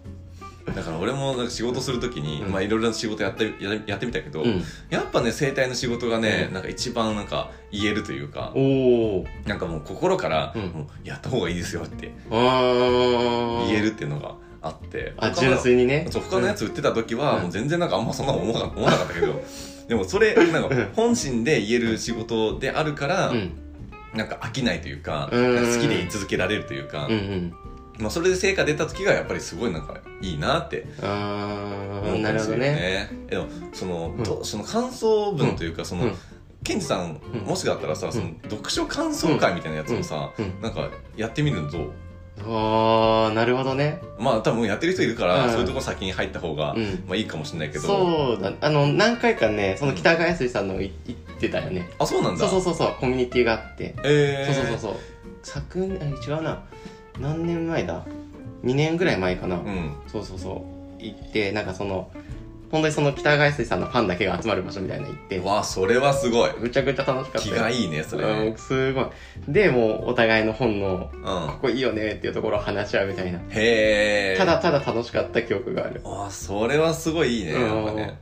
[0.75, 2.53] だから俺もなんか仕事するときに、うん。
[2.53, 4.63] まあいろいろな仕事やってややってみたけど、うん。
[4.91, 6.55] やっぱね整体の仕事がね、うん。
[6.55, 10.63] なんか一番なんか言えるというかおおなんかもう心から、うん。
[10.67, 13.67] もうやった方がいいですよってあー。
[13.67, 16.07] 言えるっていうのがあってあ純粋にね。
[16.11, 17.43] そう他のやつ売ってた時は、うん。
[17.43, 19.41] もう全然なんかあんまそんな思わなかったけど
[19.89, 23.53] でもそれ なんか本心で言える仕事であるから、うん。
[24.15, 25.37] なんか飽きないというか好
[25.81, 27.55] きで居続けられるというか、うんうん。
[27.99, 31.21] まあ、それで成果出た時がやっぱりすごいなんかいいなって思ったり
[32.09, 32.73] するよなるほどね。
[32.73, 33.11] ね。
[33.29, 34.23] でもその、うん。
[34.23, 36.15] どその感想文というかその、うん。
[36.65, 37.41] ケンジさん、うん。
[37.43, 40.61] もしだったらさその読書感想会みたいなやつをさ、うん。
[40.63, 41.93] なんかやってみるのどう？
[42.45, 44.01] あーなるほどね。
[44.19, 45.51] まあ多分やってる人いるから、うん。
[45.51, 47.05] そういうところ先に入った方が、うん。
[47.07, 47.87] まあいいかもしれないけど。
[47.87, 48.53] そうだ。
[48.61, 51.89] あの何回かねその北川康さんのい言ってたよね。
[51.99, 52.49] あそうなんだ。
[52.49, 53.95] そうそうそうそうコミュニティがあって。
[54.05, 55.01] えー、そうそうそうそう。
[55.43, 56.63] 昨年あ違うな。
[57.19, 58.05] 何年前だ
[58.65, 59.97] ？2年ぐらい前かな、うん。
[60.07, 60.65] そうそうそ
[61.01, 61.03] う。
[61.03, 62.11] 行ってなんかその
[62.71, 65.41] 本当にその北川康さんのファンだけが集まる場所みたいなの行って。
[65.41, 66.53] わあそれはすごい。
[66.61, 67.49] ぐちゃぐちゃ楽しかった。
[67.49, 68.25] 気よがいいねそれ。
[68.25, 69.07] うんねすごい。
[69.49, 71.23] でもうお互いの本のうん。
[71.23, 73.39] ここいいよねっていうところを話し合うみたいな。
[73.39, 74.37] へえ。
[74.37, 76.03] ただただ楽しかった記憶がある。
[76.05, 77.85] あそれはすごいいいねなん。
[77.87, 78.19] かね。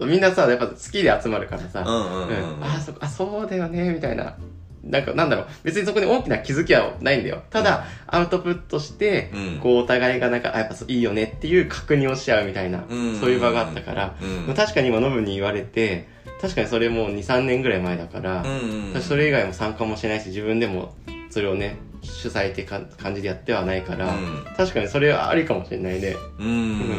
[0.00, 2.64] みんなさやっぱ好きで集まるからさ、うんうんうん、うん。
[2.64, 4.36] あそあそうだよねみたいな
[4.84, 5.46] なんかなんだろう。
[5.62, 7.42] 別にそこに大きな気づきはないんだよ。
[7.50, 9.60] ただ、アウトプットして、うん。
[9.60, 13.20] こうお互いがなんかあやっぱいいよねっていう確認をし合うみたいな、うん。
[13.20, 14.16] そういう場があったから、
[14.48, 14.54] うん。
[14.54, 16.08] 確かに今ノブに言われて
[16.40, 19.02] 確かにそれもう23年ぐらい前だから、うんうんうん。
[19.02, 20.94] それ以外も参加もしないし自分でも
[21.30, 24.44] それをね主催ってか感じでやってはないから、うん。
[24.56, 26.16] 確かにそれはありかもしれないね。
[26.40, 26.50] うん、う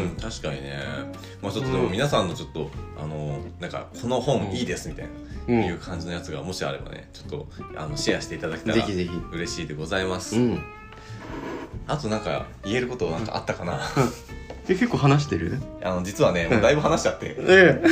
[0.05, 0.17] ん。
[0.21, 0.79] 確かにね。
[1.41, 9.09] まあちょっとでも皆さんのちょっと、あのなんかこの本いいですみたいな、うんいう感じのやつがもしあればねちょっとあのシェアしていただけたらぜひぜひ。
[9.31, 10.63] 嬉しいでございます、うん。
[11.87, 13.79] あとなんか言えることなんかあったかな、
[14.69, 15.59] え結構話してる？
[15.83, 17.35] あの実はねもうだいぶ話しちゃって。
[17.39, 17.83] え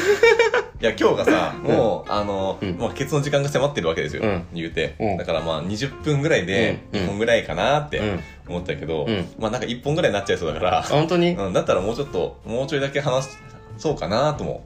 [0.81, 2.75] いや今日がさもう、あの、うん。
[2.79, 4.47] まあ、ケツの時間が迫ってるわけですよ、うん。
[4.51, 5.17] 言うて、うん。
[5.17, 7.01] だからまあ20分ぐらいでうん。
[7.01, 8.23] 2本ぐらいかなってうん。
[8.47, 9.29] 思ったけど、うん。
[9.37, 10.79] まあなんか1本ぐらいになっちゃいそうだから。
[10.79, 13.29] あ、本当に、うん、だったらもうちょっともうちょいだけ話
[13.77, 14.65] そうかなとも。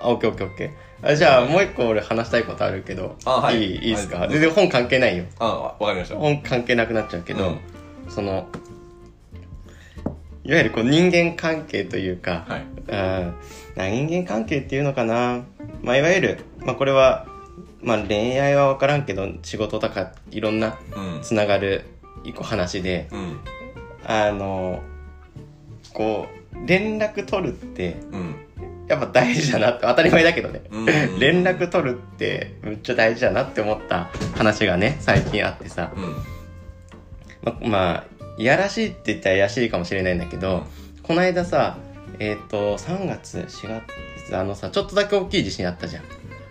[0.00, 0.70] あ、オッケーオッケーオッケー。
[1.04, 3.16] あじゃあ、もう一個俺話したいことあるけど。
[3.24, 3.60] あはい。
[3.60, 4.30] いい、いいですか、はい。
[4.30, 5.24] 全然本関係ないよ。
[5.40, 6.16] あわわかりました。
[6.16, 7.58] 本関係なくなっちゃうけど、うん。
[8.08, 8.46] その、
[10.44, 12.60] いわゆるこう人間関係というか、はい。
[12.60, 13.34] うん
[13.74, 15.44] な人間関係っていうのかな？
[15.82, 17.26] まあ、いわゆる、まあこれは、
[17.80, 21.22] まあ恋愛はわからんけど、仕事とかいろんなうん。
[21.22, 21.84] つながる
[22.22, 23.40] 一個話で、うん。
[24.04, 24.80] あの、
[25.94, 28.36] こう、連絡取るって、うん
[28.92, 30.62] やっぱ大事だなって、当たり前だけどね。
[30.70, 30.86] うん
[31.18, 35.92] 連絡取るってめっちゃ大事だなって思った話がね、最近あってさ。
[35.96, 36.16] うん
[37.42, 38.04] ま、まあ、
[38.36, 40.64] いやらしいって言ったらいやらしいかもしれないんだけど、
[41.02, 41.78] この間さ、
[42.18, 43.82] えっ、と、3月、4
[44.26, 46.04] 月、あのさ、ちょっとだけ大きい地震あったじゃん。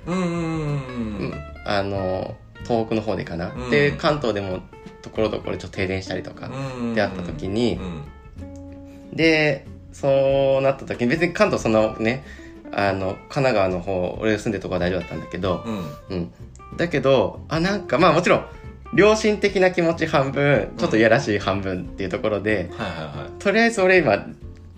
[0.07, 1.33] うんうんうんうん
[1.65, 3.53] あの、東北の方でかな。
[3.53, 4.61] うんで、関東でも
[5.03, 6.49] ところどころちょっと停電したりとか、
[6.79, 12.23] うんであった時にうんで、そうなった時に別に関東そんなね、
[12.71, 16.17] あの、神奈川の方、俺が住んでるとこは大丈夫だったんだけど、うん。
[16.17, 16.31] うん。
[16.77, 18.45] だけど、あ、なんか、まあもちろん、
[18.95, 24.25] 良心的な気持ち半分、ちょっといやらしい半分っていうところで、はいはとりあえず俺今、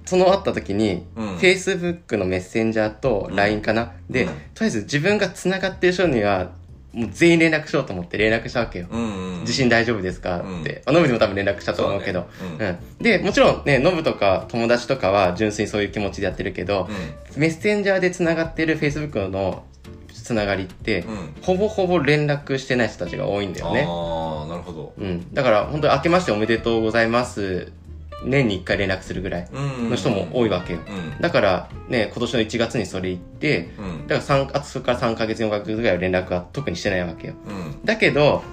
[0.05, 1.35] その会った時に、うん。
[1.37, 4.29] Facebook のメッセンジャーと LINE かな、で、うん。
[4.29, 6.51] とりあえず自分が繋がってる人には、
[6.93, 8.87] もう全員連絡しようと思って連絡したわけよ。
[8.91, 10.41] いはいうん地震大丈夫ですか？
[10.41, 10.83] うんって。
[10.85, 12.27] あノブにも多分連絡したと思うけど。
[12.39, 13.03] そうだねうん。
[13.03, 16.87] で、もちろんね、ノブとか友達とかは純粋にそういう気持ちでやってるけど、
[17.35, 19.63] メッセンジャーで繋がってる Facebook の
[20.13, 23.85] 繋がりって、うんうんほぼほぼ連絡してない人たちが多いんだよね。
[23.87, 25.33] ああなるほどうん。
[25.33, 27.71] だから本当に明けましておめでとうございます。
[28.23, 30.79] 年に1回連絡するぐらいのの人も多いわけよ。
[30.87, 31.21] うん。
[31.21, 34.07] だからね、今年の1月にそれ言って、うん。
[34.07, 37.33] だから3、あとそれから3ヶ月、4ヶ月ぐらいは連絡は特にしてないわけよ。
[37.47, 37.85] うん。
[37.85, 38.43] だけど、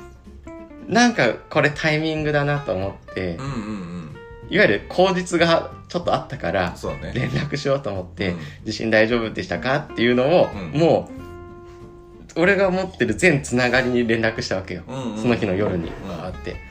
[0.88, 4.16] なんかこれタイミングだなと思ってうん、うんうん。
[4.50, 6.74] いわゆる口実がちょっとあったから、
[7.14, 8.38] 連絡しようと思って、うん。
[8.64, 10.80] 地震大丈夫でしたかっていうのを、うん。
[10.80, 11.08] も
[12.36, 14.82] う、俺が持ってる全つながりに連絡したわけよ。
[15.16, 15.86] その日の夜に、ん。
[16.08, 16.69] バーって。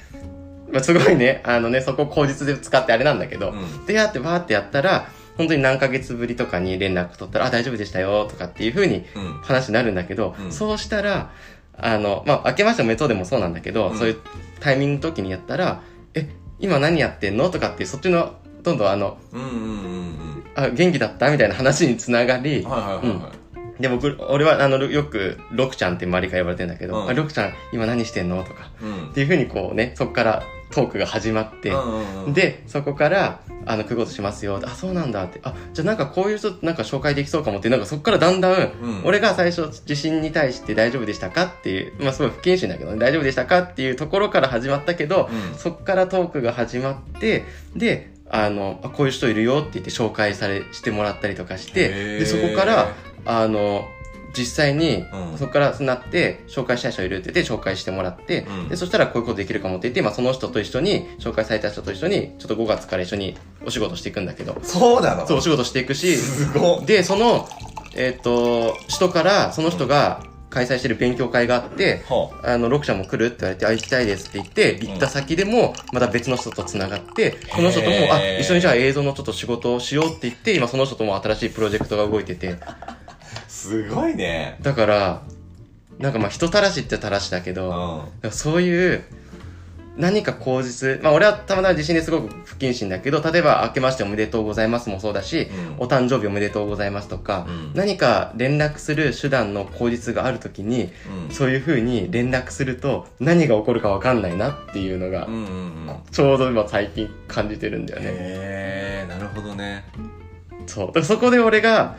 [0.71, 3.85] まあ、すごいね、あのね、そこ口実で使ってあれなんだけど、うん。
[3.85, 9.33] で、やってバーってやったら、本当に何ヶ月ぶりとかに連絡取ったら、あ、大丈夫でしたよ、とかっていう風にうん。
[9.41, 10.51] 話になるんだけど、うん。
[10.51, 11.31] そうしたら、
[11.77, 13.97] あの、まあ、明けましておめでとうでもそうなんだけど、うん。
[13.97, 14.17] そういう
[14.59, 15.81] タイミングの時にやったら、
[16.13, 16.29] え、
[16.59, 20.43] 今何やってんのとかって、そっちの、どんどんあの、うんうんうんうん。
[20.55, 22.67] あ、元気だったみたいな話につながり、
[23.79, 27.09] で、僕、俺は、あの、よく、ロクちゃんって周りから呼ばれてんだけど、うん。
[27.09, 29.09] あロクちゃん、今何してんのとか、いうん。
[29.11, 31.73] っていう風にこうね、そこからトークが始まって、
[32.33, 34.59] で、そこから、あの、こうことしますよ。
[34.63, 35.39] あ、そうなんだって。
[35.43, 51.89] あ、じゃあなんかこういう人なんか紹介できそうかもって、なんかそこからだんだん、うん俺が最初地震に対して大丈夫でしたかっていう、まあすごい不謹慎だけど、ね、大丈夫でしたかっていうところから始まったけど、うんそこからトークが始まって、で、あの、あこういう人いるよって言って紹介され、してもらったりとかして、
[52.19, 52.89] で、そこから、
[53.25, 53.87] あの、
[54.37, 55.37] 実際に、うん。
[55.37, 58.69] そこからなって、紹介したい人いるって言って、紹介してもらって、うん。
[58.69, 65.27] で、そしたらこういうことできるかもって言って、まあその人と一緒に、紹介された人と一緒に、ちょっと5月から一緒にお仕事していくんだけど、そうなの？
[65.27, 66.85] そう、お仕事していくし、すごっ。
[66.85, 67.47] で、その、
[67.95, 72.57] えっ、と、人から、その人が開催してる勉強会があって、はあ。
[72.57, 82.97] の、6社も来るって言われて、あ、行きたいですって言って、行った先でも、また別の人と繋がって、この人とも、あ、一緒にじゃあ映像のちょっと仕事をしようって言って、今その人とも新しいプロジェクトが動いてて、あ
[83.59, 84.57] すごいね。
[84.61, 85.21] だから、
[85.97, 88.31] なんかまあ人たらしってたらしだけうど、ん。
[88.31, 89.03] そういう、
[89.97, 95.83] 何か口実、まあ俺はたまたま地震ですごく不謹慎だけど、例えば明けましておめでとうございますもそうだし、うん。
[95.83, 97.71] お誕生日おめでとうございますとか、うん。
[97.73, 100.89] 何か連絡する手段の口実があるときに、
[101.27, 101.35] うん。
[101.35, 105.95] そういう風に連絡すると何が起こるかわかんないなっていうのがうん、うんうん。
[106.11, 108.05] ちょうど今最近感じてるんだよね。
[108.09, 109.83] へえなるほどね。
[110.65, 110.87] そう。
[110.87, 111.97] だからそこで俺が、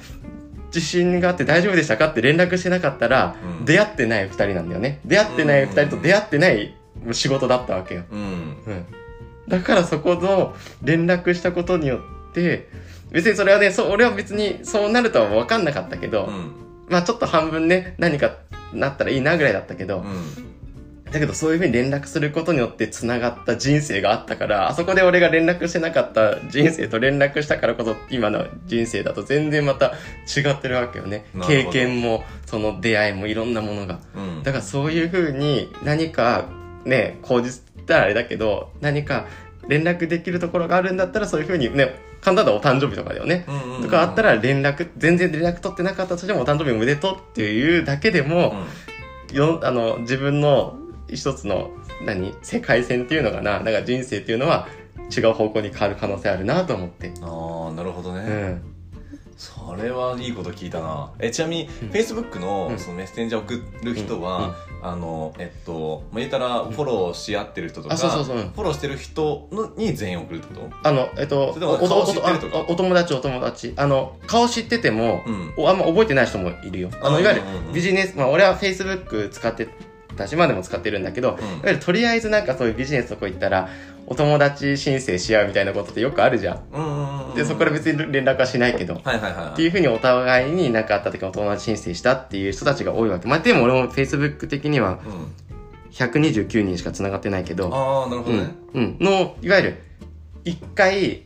[0.70, 5.00] 地震があって大丈夫でしたかって連絡してなかったら、うん出会ってない二人なんだよね。
[5.04, 6.74] 出会ってない二人と出会ってない
[7.12, 8.04] 仕事だったわけよ。
[8.10, 8.86] うんうん。
[9.48, 11.98] だからそこの連絡したことによ
[12.30, 12.68] って、
[13.10, 16.52] 別にそれはね、そう、俺は別にそうなるとは分かんなかったけど、うん
[16.88, 18.36] まあちょっと半分ね、何か
[18.72, 20.50] なったらいいなぐらいだったけど、うん
[21.12, 29.92] だけどそういうふうに連絡することによって繋がった人生があったから、あそこで俺が連絡してなかった人生と連絡したからこそ今の人生だと全然また
[30.26, 31.24] 違ってるわけよね。
[31.46, 33.98] 経験も、その出会いもいろんなものが。
[34.14, 34.42] うん。
[34.42, 36.46] だからそういうふうに何か
[36.84, 39.26] ね、口実ったらあれだけど、何か
[39.68, 43.44] 連絡できるところがあるんだったらそういうふうにね、簡単だとお誕生日とかだよね。
[43.48, 43.82] うんうんうん。
[43.82, 48.54] とかあったら連絡、全然連絡取ってなかったとしてもお誕生日おめでとうっていうだけでも、
[49.32, 50.76] よあの自分の
[51.12, 51.70] 一つの
[52.04, 52.34] 何？
[52.42, 53.60] 世界線っていうのかな？
[53.60, 54.68] なんか人生っていうのは
[55.16, 57.08] 違う方向に変わる可能性あるなと思って。
[57.08, 58.74] うんああなるほどね、うん。
[59.36, 61.12] それはいいこと聞いたな。
[61.18, 61.88] えちなみに、うん。
[61.90, 62.78] Facebook の,、うん。
[62.78, 68.36] そのメッセンジャー送る人は、あのえっと、まあ、言ったらフォローし合ってる人とか、あそうそうそう。
[68.36, 68.50] うん。
[68.50, 73.72] フォローしてる人のに全員送るってこあのえっとお友達お友達。
[73.76, 75.22] あの顔知ってても、
[75.66, 76.90] あんま覚えてない人もいるよ。
[77.02, 77.72] あのいわゆるうんうんうん。
[77.72, 79.68] ビジネスまあ俺は Facebook 使って
[80.16, 83.68] たし今でも使ってるんだけど、うんいわゆるとりあえずなんかそういうビジネスとこ行ったら
[84.06, 93.28] お友達申請し合うみたいなことってよくあるじゃんうんうんうんでそこから別に連絡はしないけどはいはいはいっていうふうにお互いに何かあった時お友達申請したっていう人たちが多いわけ。
[93.28, 95.32] まあでも俺も Facebook 的にはうん、
[95.90, 98.96] 129人しか繋がってないけど、ああなるほどね、うん。
[99.00, 99.04] うん。
[99.04, 99.82] の、いわゆる、
[100.44, 101.22] 一回、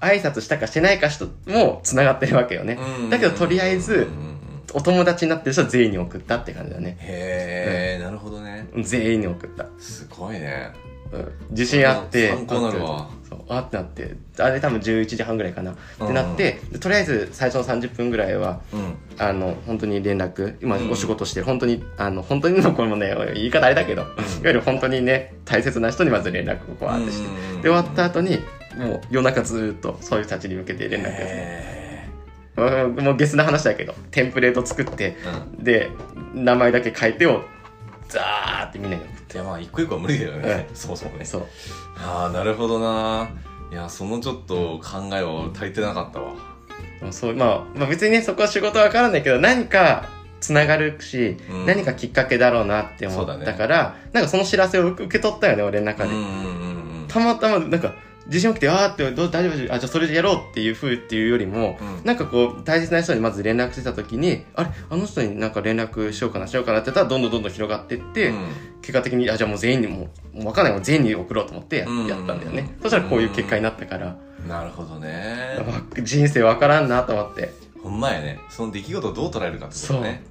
[0.00, 2.78] 挨拶したかしてないか人も繋がってるわけよね。
[3.02, 4.31] うんだけどとりあえずうんうんうん
[4.74, 6.96] お友達になってる人は全員に送ったって感じだね。
[7.00, 9.66] へえ、なるほどね全員に送った。
[9.78, 10.72] すごいね
[11.12, 11.32] うん。
[11.50, 15.72] 自信あって、参考になるわそう、あってなって、あれ多分11時半ぐらいかな。
[15.72, 24.10] ってなって、でとりあえず最初の30分ぐらいは、うんあの、本当に連絡、今うんお仕事してる、本当に、あの、本当にの、 これもね、言い方あれだけど、いわ
[24.44, 28.38] ゆる本当にね、大切な人にまず連絡をこうあってして、うんで、終わった後に、
[28.76, 31.26] もう夜中ずーっとそういう人たちに向けて連絡をする。
[31.28, 31.71] へ
[33.02, 35.64] もうゲスな話だけど、テンプレート作って、ーうん。
[35.64, 35.90] で、
[36.34, 37.42] 名前だけ書いてを、
[38.08, 39.34] ザーってみんなに送って。
[39.34, 41.24] いやまあ一個一個は無理だよね、そもそもね。
[41.24, 41.46] そう。
[41.98, 43.30] ああなるほどな。
[43.70, 46.34] いやそのちょっと考えは足りてなかったわ。
[47.10, 50.08] そう、まあ、まあ別にね、そこは仕事はわからないけど、何か
[50.40, 51.66] 繋がるし、うん。
[51.66, 56.10] 何かきっかけだろうなって思ったから、なんかその知らせを受け取ったよね、俺の中で。
[56.10, 57.08] うんうんうんうん。
[57.08, 57.94] たまたま、なんか、
[58.28, 62.04] 地震起きて、あーって、どう大丈夫あ、じゃあそれでやろうっていう風っていうよりも、うん。
[62.04, 68.46] なんかこう、大切な人にまず連絡してた時に、あれ、あの人になんか連絡しようかな、しようかなって言ったら、どんどんどんどん広がってって、うん。
[68.80, 71.86] 結果的に、あ、じゃあもう全員にもう、もうわかんないもん全員に送ろうと思ってや,、っ
[72.26, 72.76] たんだよね。
[72.82, 74.16] そしたらこういう結果になったから、
[74.48, 75.56] なるほどね。
[75.58, 77.52] わ人生わからんなと思って。
[77.82, 78.38] ほんまやね。
[78.50, 80.22] その出来事をどう捉えるかってことね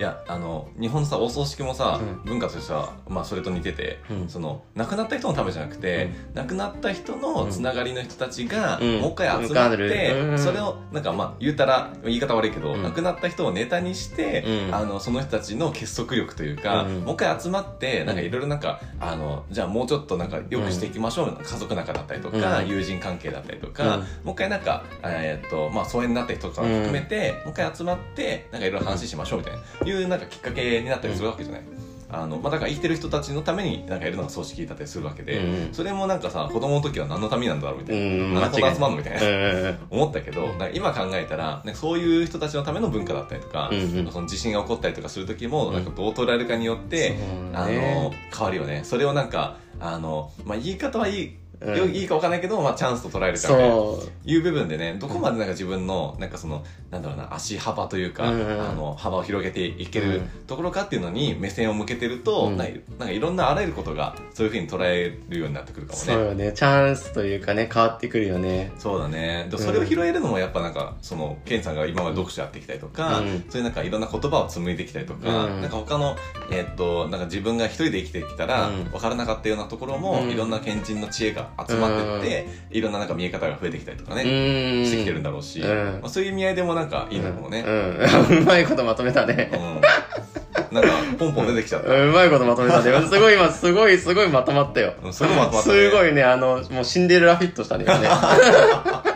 [0.00, 2.30] いやあの日本のさお葬式もさ、うん。
[2.30, 4.28] 文化としては、まあ、それと似てて、うん。
[4.30, 9.00] その亡くなった人のためじゃなくて、亡くなった人のつながりの人たちが、うん。
[9.00, 10.38] もう一回集まって、うん。
[10.38, 12.82] それをなんかまあ言ったら言い方悪いけど、うん。
[12.82, 14.74] 亡くなった人をネタにして、うん。
[14.74, 17.00] あのその人たちの結束力というか、うん。
[17.00, 22.68] もう一回集まってなんかいろいろなんかあのじゃあもうちょっとなんか良くしていきましょう、家族仲だったりとか、うん。
[22.68, 24.00] 友人関係だったりとか、うん。
[24.00, 31.62] もう一回なんか、えーっとまあ、疎遠になった人とかも含めて、もう一回集まってなんかいろいろ話しましょうみたいな、いうなんかきっかけになったりするわけじゃない。
[32.12, 35.72] あのまあ、だから生きてる人たちのためになんかやるのが葬式だったりするわけで、うん。
[35.72, 44.10] それもなんかさ子供の時は何のためになんだろうみたういな、ん、なんでこんな集まんのみたいな、思ったけど、今考えたらなんかそういう人たちのための文化だったりとか、うんうん。
[44.10, 45.74] その地震が起こったりとかする時も、うん。
[45.74, 48.80] なんかどう捉えるかによって、そうあねの変わるよね。
[48.82, 51.94] それをなんかあの、まあ、言い方はいいうん。
[51.94, 53.52] いいかわかんないけど、まあ、チャンスと捉えるじゃん。
[53.52, 60.28] そいう部分でねどこまでなんか自分のなんかそのなんだろうな足幅というか、うんうんあの幅を広げていけるうん。
[60.46, 62.56] ところかっていうのに目線を向けてると、うん。
[62.56, 66.04] なんかなんかいろんなあらゆることがそういうふうに捉えるようになってくるうかもね。
[66.04, 66.52] そうよね。
[66.52, 68.72] チャンスというかね変わってくるよね。
[68.78, 69.48] そうだね。
[69.50, 73.44] でそれを拾えるのもやっぱなんかそのケンさんが今まで読書やってきたりとか、うん。
[73.48, 75.60] そういうなんかいろんな言葉を紡いできたりとか、うん。
[75.60, 76.16] なんか他の
[76.50, 78.84] えーっとなんか自分が一人で生きてきたらうん。
[78.84, 80.30] 分からなかったようなところも、うん。
[80.30, 84.24] いろんな賢人の知恵が集まってって、いろんななんか見え方が増えてきたりとかうね、
[84.84, 87.64] してきてるんだろうし、うんまあ、そういう意味合いでもなんかいいのかもね。
[87.66, 89.50] うん、 うまいことまとめたね。
[89.52, 89.80] うん。
[90.74, 91.90] なんか、ポンポン出てきちゃった。
[91.92, 93.06] うんうまいことまとめたね。
[93.06, 94.94] すごい今、すごい、すごいまとまったよ。
[95.02, 98.08] うんすごいまとまったね すごいね、あの、もうシンデレラフィットしたね、今ね。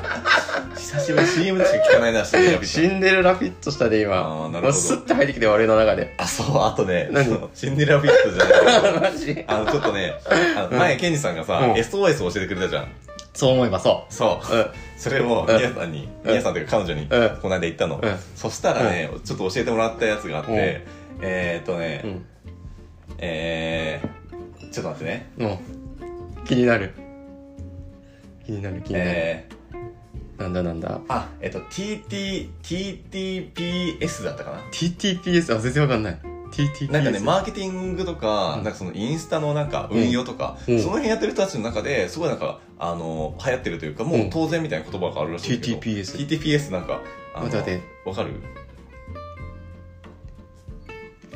[0.95, 4.17] 久しぶり CM でしか聞かないな、シンデレラフィットシンデレラフィットしたで、今。
[4.17, 6.15] あーなるほどスッて入ってきて、俺の中で。
[6.19, 7.25] あ、そう、あとね、何？
[7.27, 9.45] そのシンデレラフィットじゃないけど マジ？
[9.47, 10.13] あの、ちょっとね、
[10.57, 12.89] あの前、ケンジさんがさ、うん SOS 教えてくれたじゃん。
[13.33, 14.55] そう思えばそそう。
[14.55, 14.57] う。
[14.57, 14.67] うん。
[14.97, 17.09] それを、うん皆さんに、皆さんというか彼女に、うん
[17.43, 18.17] この間言ったのうん。
[18.37, 20.87] そしたらね、ちょっと教えてもらったやつがあって、
[21.21, 22.27] えーっとねう、ん。
[23.19, 25.31] えー、ちょっと待ってね。
[25.37, 25.61] も
[26.43, 26.93] う、気になる。
[28.47, 29.11] 気になる、気になる。
[29.13, 29.54] えー、
[30.39, 31.01] なんだなんだ。
[31.09, 36.19] あ、えっと、TT、TTPS だったかな？TTPS、あ、全然わかんない。
[36.51, 36.93] TTPS。
[36.93, 47.01] なんかね、マーケティングとか、うんなんかそのインスタのなんか運用とか、うんその辺やってる人たちの中で、すごいなんか、あの、流行ってるというか、もう当然みたいな言葉があるらしいけど、TTPS TTPS なんか、
[47.35, 48.31] あの待って待わかる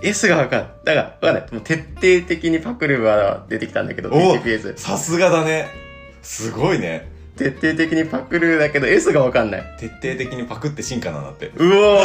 [0.02, 0.70] ？S がわかんない。
[0.84, 1.52] だから、わかんない。
[1.52, 4.76] もう徹底的にパクるは出てきたんだけど、お TTPS。
[4.76, 5.68] さすがだね。
[6.22, 7.17] すごいね。
[7.38, 9.62] 徹底的にパクるだけど S がわかんない。
[9.78, 11.46] 徹底的にパクって進化なんだって。
[11.56, 11.98] うお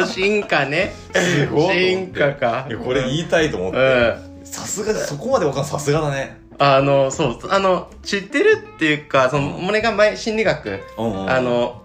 [0.00, 0.92] ー進化ね。
[1.14, 4.42] すごい進化かいや、これ言いたいと思っうて。
[4.42, 4.46] ん。
[4.46, 5.70] さすが、そこまでわかんない。
[5.70, 6.36] さすがだね。
[6.58, 11.82] あの、そう、あの、知ってるっていうか、その、俺が前、心理学、うんうんあ、の、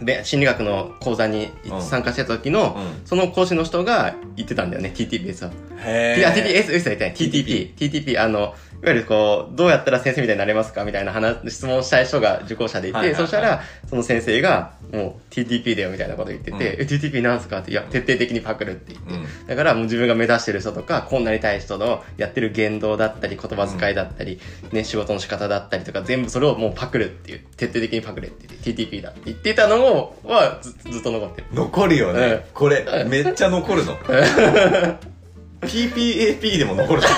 [0.00, 5.50] べ心理学の講座にうん参加した時の、うんその講師の人が言ってたんだよね、TTPS は。
[5.84, 7.14] へ T- あ、ー TTPS、嘘言ってない。
[7.14, 7.74] TTP。
[7.76, 19.14] TTP、あの、いわゆるこう、どうやったら先生みたいになれますかみたいな話、質問したい人が受講者でいて、はいはいはいそしたら、その先生が、もう TTP だよみたいなこと言ってて、うんえ、TTP なんすかって、いや、徹底的にパクるって言って。
[19.14, 24.40] うんだからもう自分が目指してる人とか、こんなに対人のやってる言動だったり、言葉遣いだったり、
[24.72, 31.46] ね、仕事の仕方だったりとか、全部それをもうパクるっていう、徹底的にパクれって言って、TTP だって言ってたのを、はずずっと残ってる。
[31.52, 32.20] 残るよね。
[32.20, 33.96] うんこれ、めっちゃ残るの。
[35.62, 37.08] PPAP でも残るの。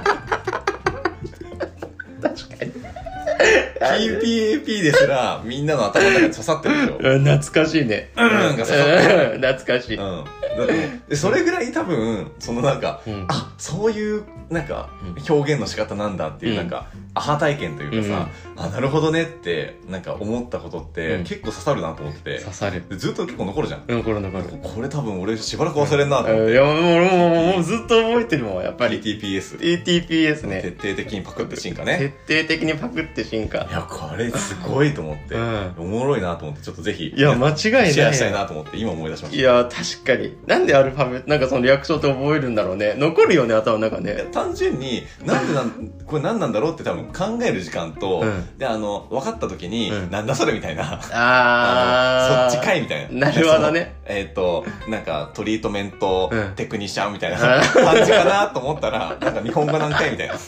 [3.79, 6.97] PPAP ですら、みんなの頭の中に刺さってるでしょ。
[6.99, 8.09] うん懐かしいね。
[8.15, 9.35] うんが刺さってる。
[9.35, 9.97] うん懐かしい。
[9.97, 10.25] うん。
[10.65, 14.89] でそれぐらい多分、そのなんか、うんあ、そういう、なんか、
[15.29, 22.83] 表現の仕方なんだっていう、うんなんか、アハ体験というかさ、あ、なるほどねって、なんか思ったことって、うん結構刺さるなと思ってて刺、さる。
[22.89, 23.83] でずっと結構残るじゃん。
[23.87, 24.43] 残る残る。
[24.61, 26.43] これ多分俺しばらく忘れんなと思って。
[26.43, 28.99] うんいや、もう俺ももうもうずっと覚えてるもん、やっぱり。
[28.99, 29.59] TTPS。
[29.59, 30.61] TTPS ね。
[30.61, 32.13] 徹底的にパクって進化ね。
[32.27, 33.61] 徹底的にパクって進化い。
[33.71, 37.93] や、これすごいと思って、うんおもろいなと思って、ちょっとぜひ、いや、間違いない。
[37.93, 39.41] シェアしたいなと思って、今思い出しました。
[39.41, 40.35] いや、確かに。
[40.49, 42.95] なんでアルファベット、なんかその略称って覚えるんだろうね。
[42.97, 44.25] 残るよね、頭の中ね。
[44.31, 50.99] 単純に、なんでなん、これ何なんだろうって多分考える時間と、うんで、あの、分かった時に、うんなんだそれみたいな。
[51.11, 52.41] あー。
[52.41, 53.29] あのそっちかいみたいな。
[53.29, 53.93] なるほどね。
[54.05, 60.33] えっ、と、なんか、トリートメントうんテクニシャンみたいなう ん感じかなと思ったら、なんか日本語なんかいみたいな。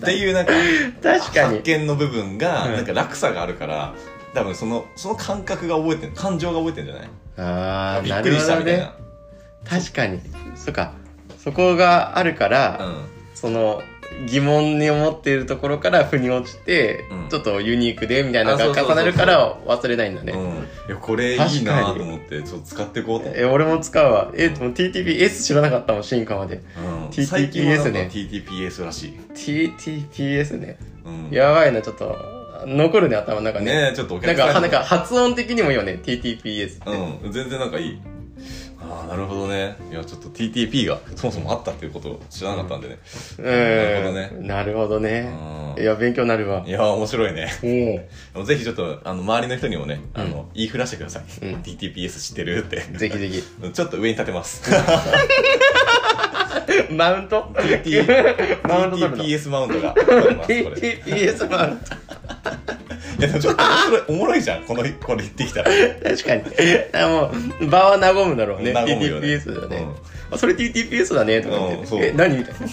[0.00, 0.52] っていうなんか、
[1.02, 1.62] 確かに発。
[1.64, 3.92] 見の部分が、うんなんか落差があるから、
[4.32, 7.08] 多分その、その感覚が覚えてる、感情が覚えてるんじゃない？
[7.36, 8.92] あー、びっくりしたみたいな。。
[9.64, 10.20] 確かに。
[10.56, 10.92] そっか。
[11.38, 13.04] そこがあるから、うん。
[13.34, 13.82] その、
[14.26, 20.32] 疑問に思っているところから腑に落ちて、うんちょっとユニークでみたいなのが重なるから忘れないんだね。
[20.32, 20.40] うん。
[20.40, 20.54] い
[20.88, 23.42] や、これいいなと思って、ちょっと使っていこうと思って。
[23.42, 24.32] え、俺も使うわ。
[24.34, 26.62] え、でも TTPS 知らなかったもん、進化まで。
[26.78, 29.20] うん TTPS ね TTPS らしい。
[29.34, 30.78] TTPS ね。
[31.04, 31.30] うん。
[31.30, 32.16] やばいな、ちょっと、
[32.66, 33.66] 残るね、頭の中ね。
[33.66, 37.22] ねえ、ちょっとおなんか、客さんになんか発音的にもいいよね、TTPS って。
[37.24, 38.00] うん、全然なんかいい。
[38.80, 39.76] ああ、なるほどね。
[39.90, 42.98] いや、ちょっと TTP がそもそもあったっていうことを知らなかったんでね。
[43.38, 43.44] うん。
[43.44, 45.32] なるほどねなるほどね。
[45.74, 46.70] うんいや、勉強になるわい。
[46.70, 48.08] や、面白いね。
[48.34, 51.22] おぜひちょっと、あの、周りの人にもね、あうの、言いふらしてください。
[51.42, 52.80] うん TTPS 知ってるって。
[52.98, 53.42] ぜひぜひ。
[53.72, 54.62] ちょっと上に立てます。
[56.90, 58.84] マウント？TTPS マ
[59.64, 59.94] ウントが。
[59.94, 61.84] TTPS マウント。
[63.18, 64.64] いや、ちょっと面白い、 おもろいじゃん。
[64.64, 65.70] この、これ言ってきたら。
[65.70, 66.42] 確かに。
[66.92, 68.72] あもう、場は和むだろうね。
[68.72, 69.86] 和むよね TTPS だね。
[70.30, 71.96] あ、それ TTPS だね、とか言って。
[72.08, 72.66] え、何みたいな。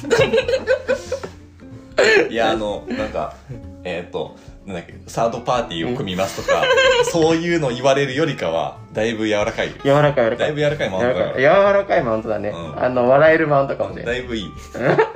[2.30, 3.36] いや、あの、なんか、
[3.84, 4.36] えっ、と、
[4.66, 6.64] なんだっけ、サードパーティーを組みますとか、
[7.06, 9.70] そういうの言われるよりかは、だいぶ柔らかい。
[9.84, 10.38] 柔らかい柔らかい。
[10.38, 12.50] だいぶ柔らかいマウントだか柔らかい柔らかいマウントだね。
[12.50, 14.12] うんあの、笑えるマウントかもしれら。
[14.12, 14.20] ない。
[14.22, 14.52] だいぶいい。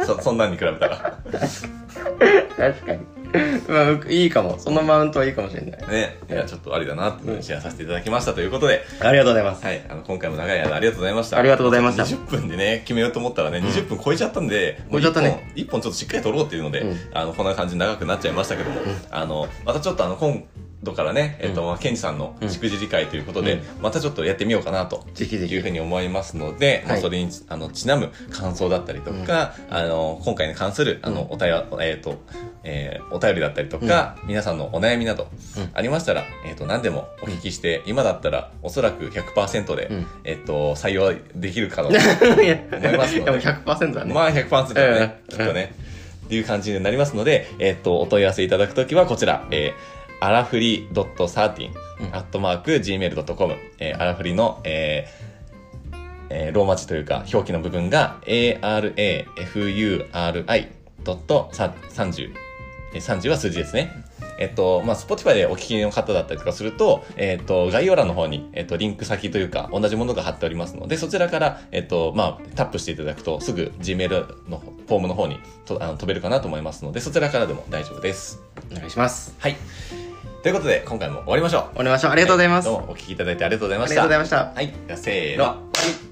[0.05, 1.17] そ、そんなんに比べたら。
[2.57, 3.18] 確かに。
[3.67, 4.57] まあ、いいかも。
[4.57, 5.87] そのマウントはいいかもしれない。
[5.89, 6.17] ね。
[6.29, 9.63] いや、ちょっとありだなってシェアさせていただきましたということで、ありがとうございます。
[9.63, 9.81] はい。
[9.87, 11.37] あの、今回も長い間ありがとうございました。
[11.37, 15.41] ありがとうございました20分でね、決めようと思ったらね、20分超えちゃったんで、超えちゃったね1本。
[15.55, 20.43] 一本ちょっとしっかり取ろうっていうので、うんあの、こんな感じで長くなっちゃいましたけども、あの、またちょっとあの、今
[20.81, 23.81] 度からね、えっと、ケンジさんのしくじり会ということで、うん。
[23.81, 25.05] またちょっとやってみようかなと。
[25.19, 32.17] いうふうに思いますので、まあ、はいそれにあのちなむ感想だったりとか、あの今回に関するあのお便り、えっ、と、
[32.63, 35.27] えーお便りだったりとか、皆さんのお悩みなど
[35.57, 35.69] うん。
[35.73, 40.07] ありましたら、えっ、と何でもお聞きして、今だったらおそらく100%で、うん。
[40.23, 42.55] えっ、と採用できるかと 思いますので。
[42.75, 44.13] でも100%だね。
[44.13, 45.37] まあ100%だね、うん。
[45.37, 45.73] きっとね、
[46.25, 51.69] っていう感じになりますので、えっ、とお問い合わせいただくときはこちら、えー、アラフリー .13、
[52.01, 55.29] うんアットマーク gmail.com、えー、アラフリの、えー
[56.31, 60.11] えーローマ字というか表記の部分が arafuri.30
[62.93, 64.09] えー30は数字ですね。
[64.39, 78.41] えっと、まあ、Spotify でお聞きの方だったりとかすると、えっと、概要欄の方に、えっと、リンク先というか、同じものが貼っておりますので、そちらから、えっと、まあ、タップしていただくと、すぐ Gmail のフォームの方にとあの飛べるかなと思いますので、そちらからでも大丈夫です。
[78.71, 79.35] お願いします。
[79.39, 79.57] はい。
[80.41, 81.81] ということで、今回も終わりましょう。
[81.81, 82.11] お願いします。
[82.11, 82.67] ありがとうございます。
[82.69, 84.01] はどうもお聞きいただいてありがとうございまありした。
[84.01, 84.37] がとうございました。
[84.55, 84.67] はい。
[84.87, 86.08] じゃあせーの。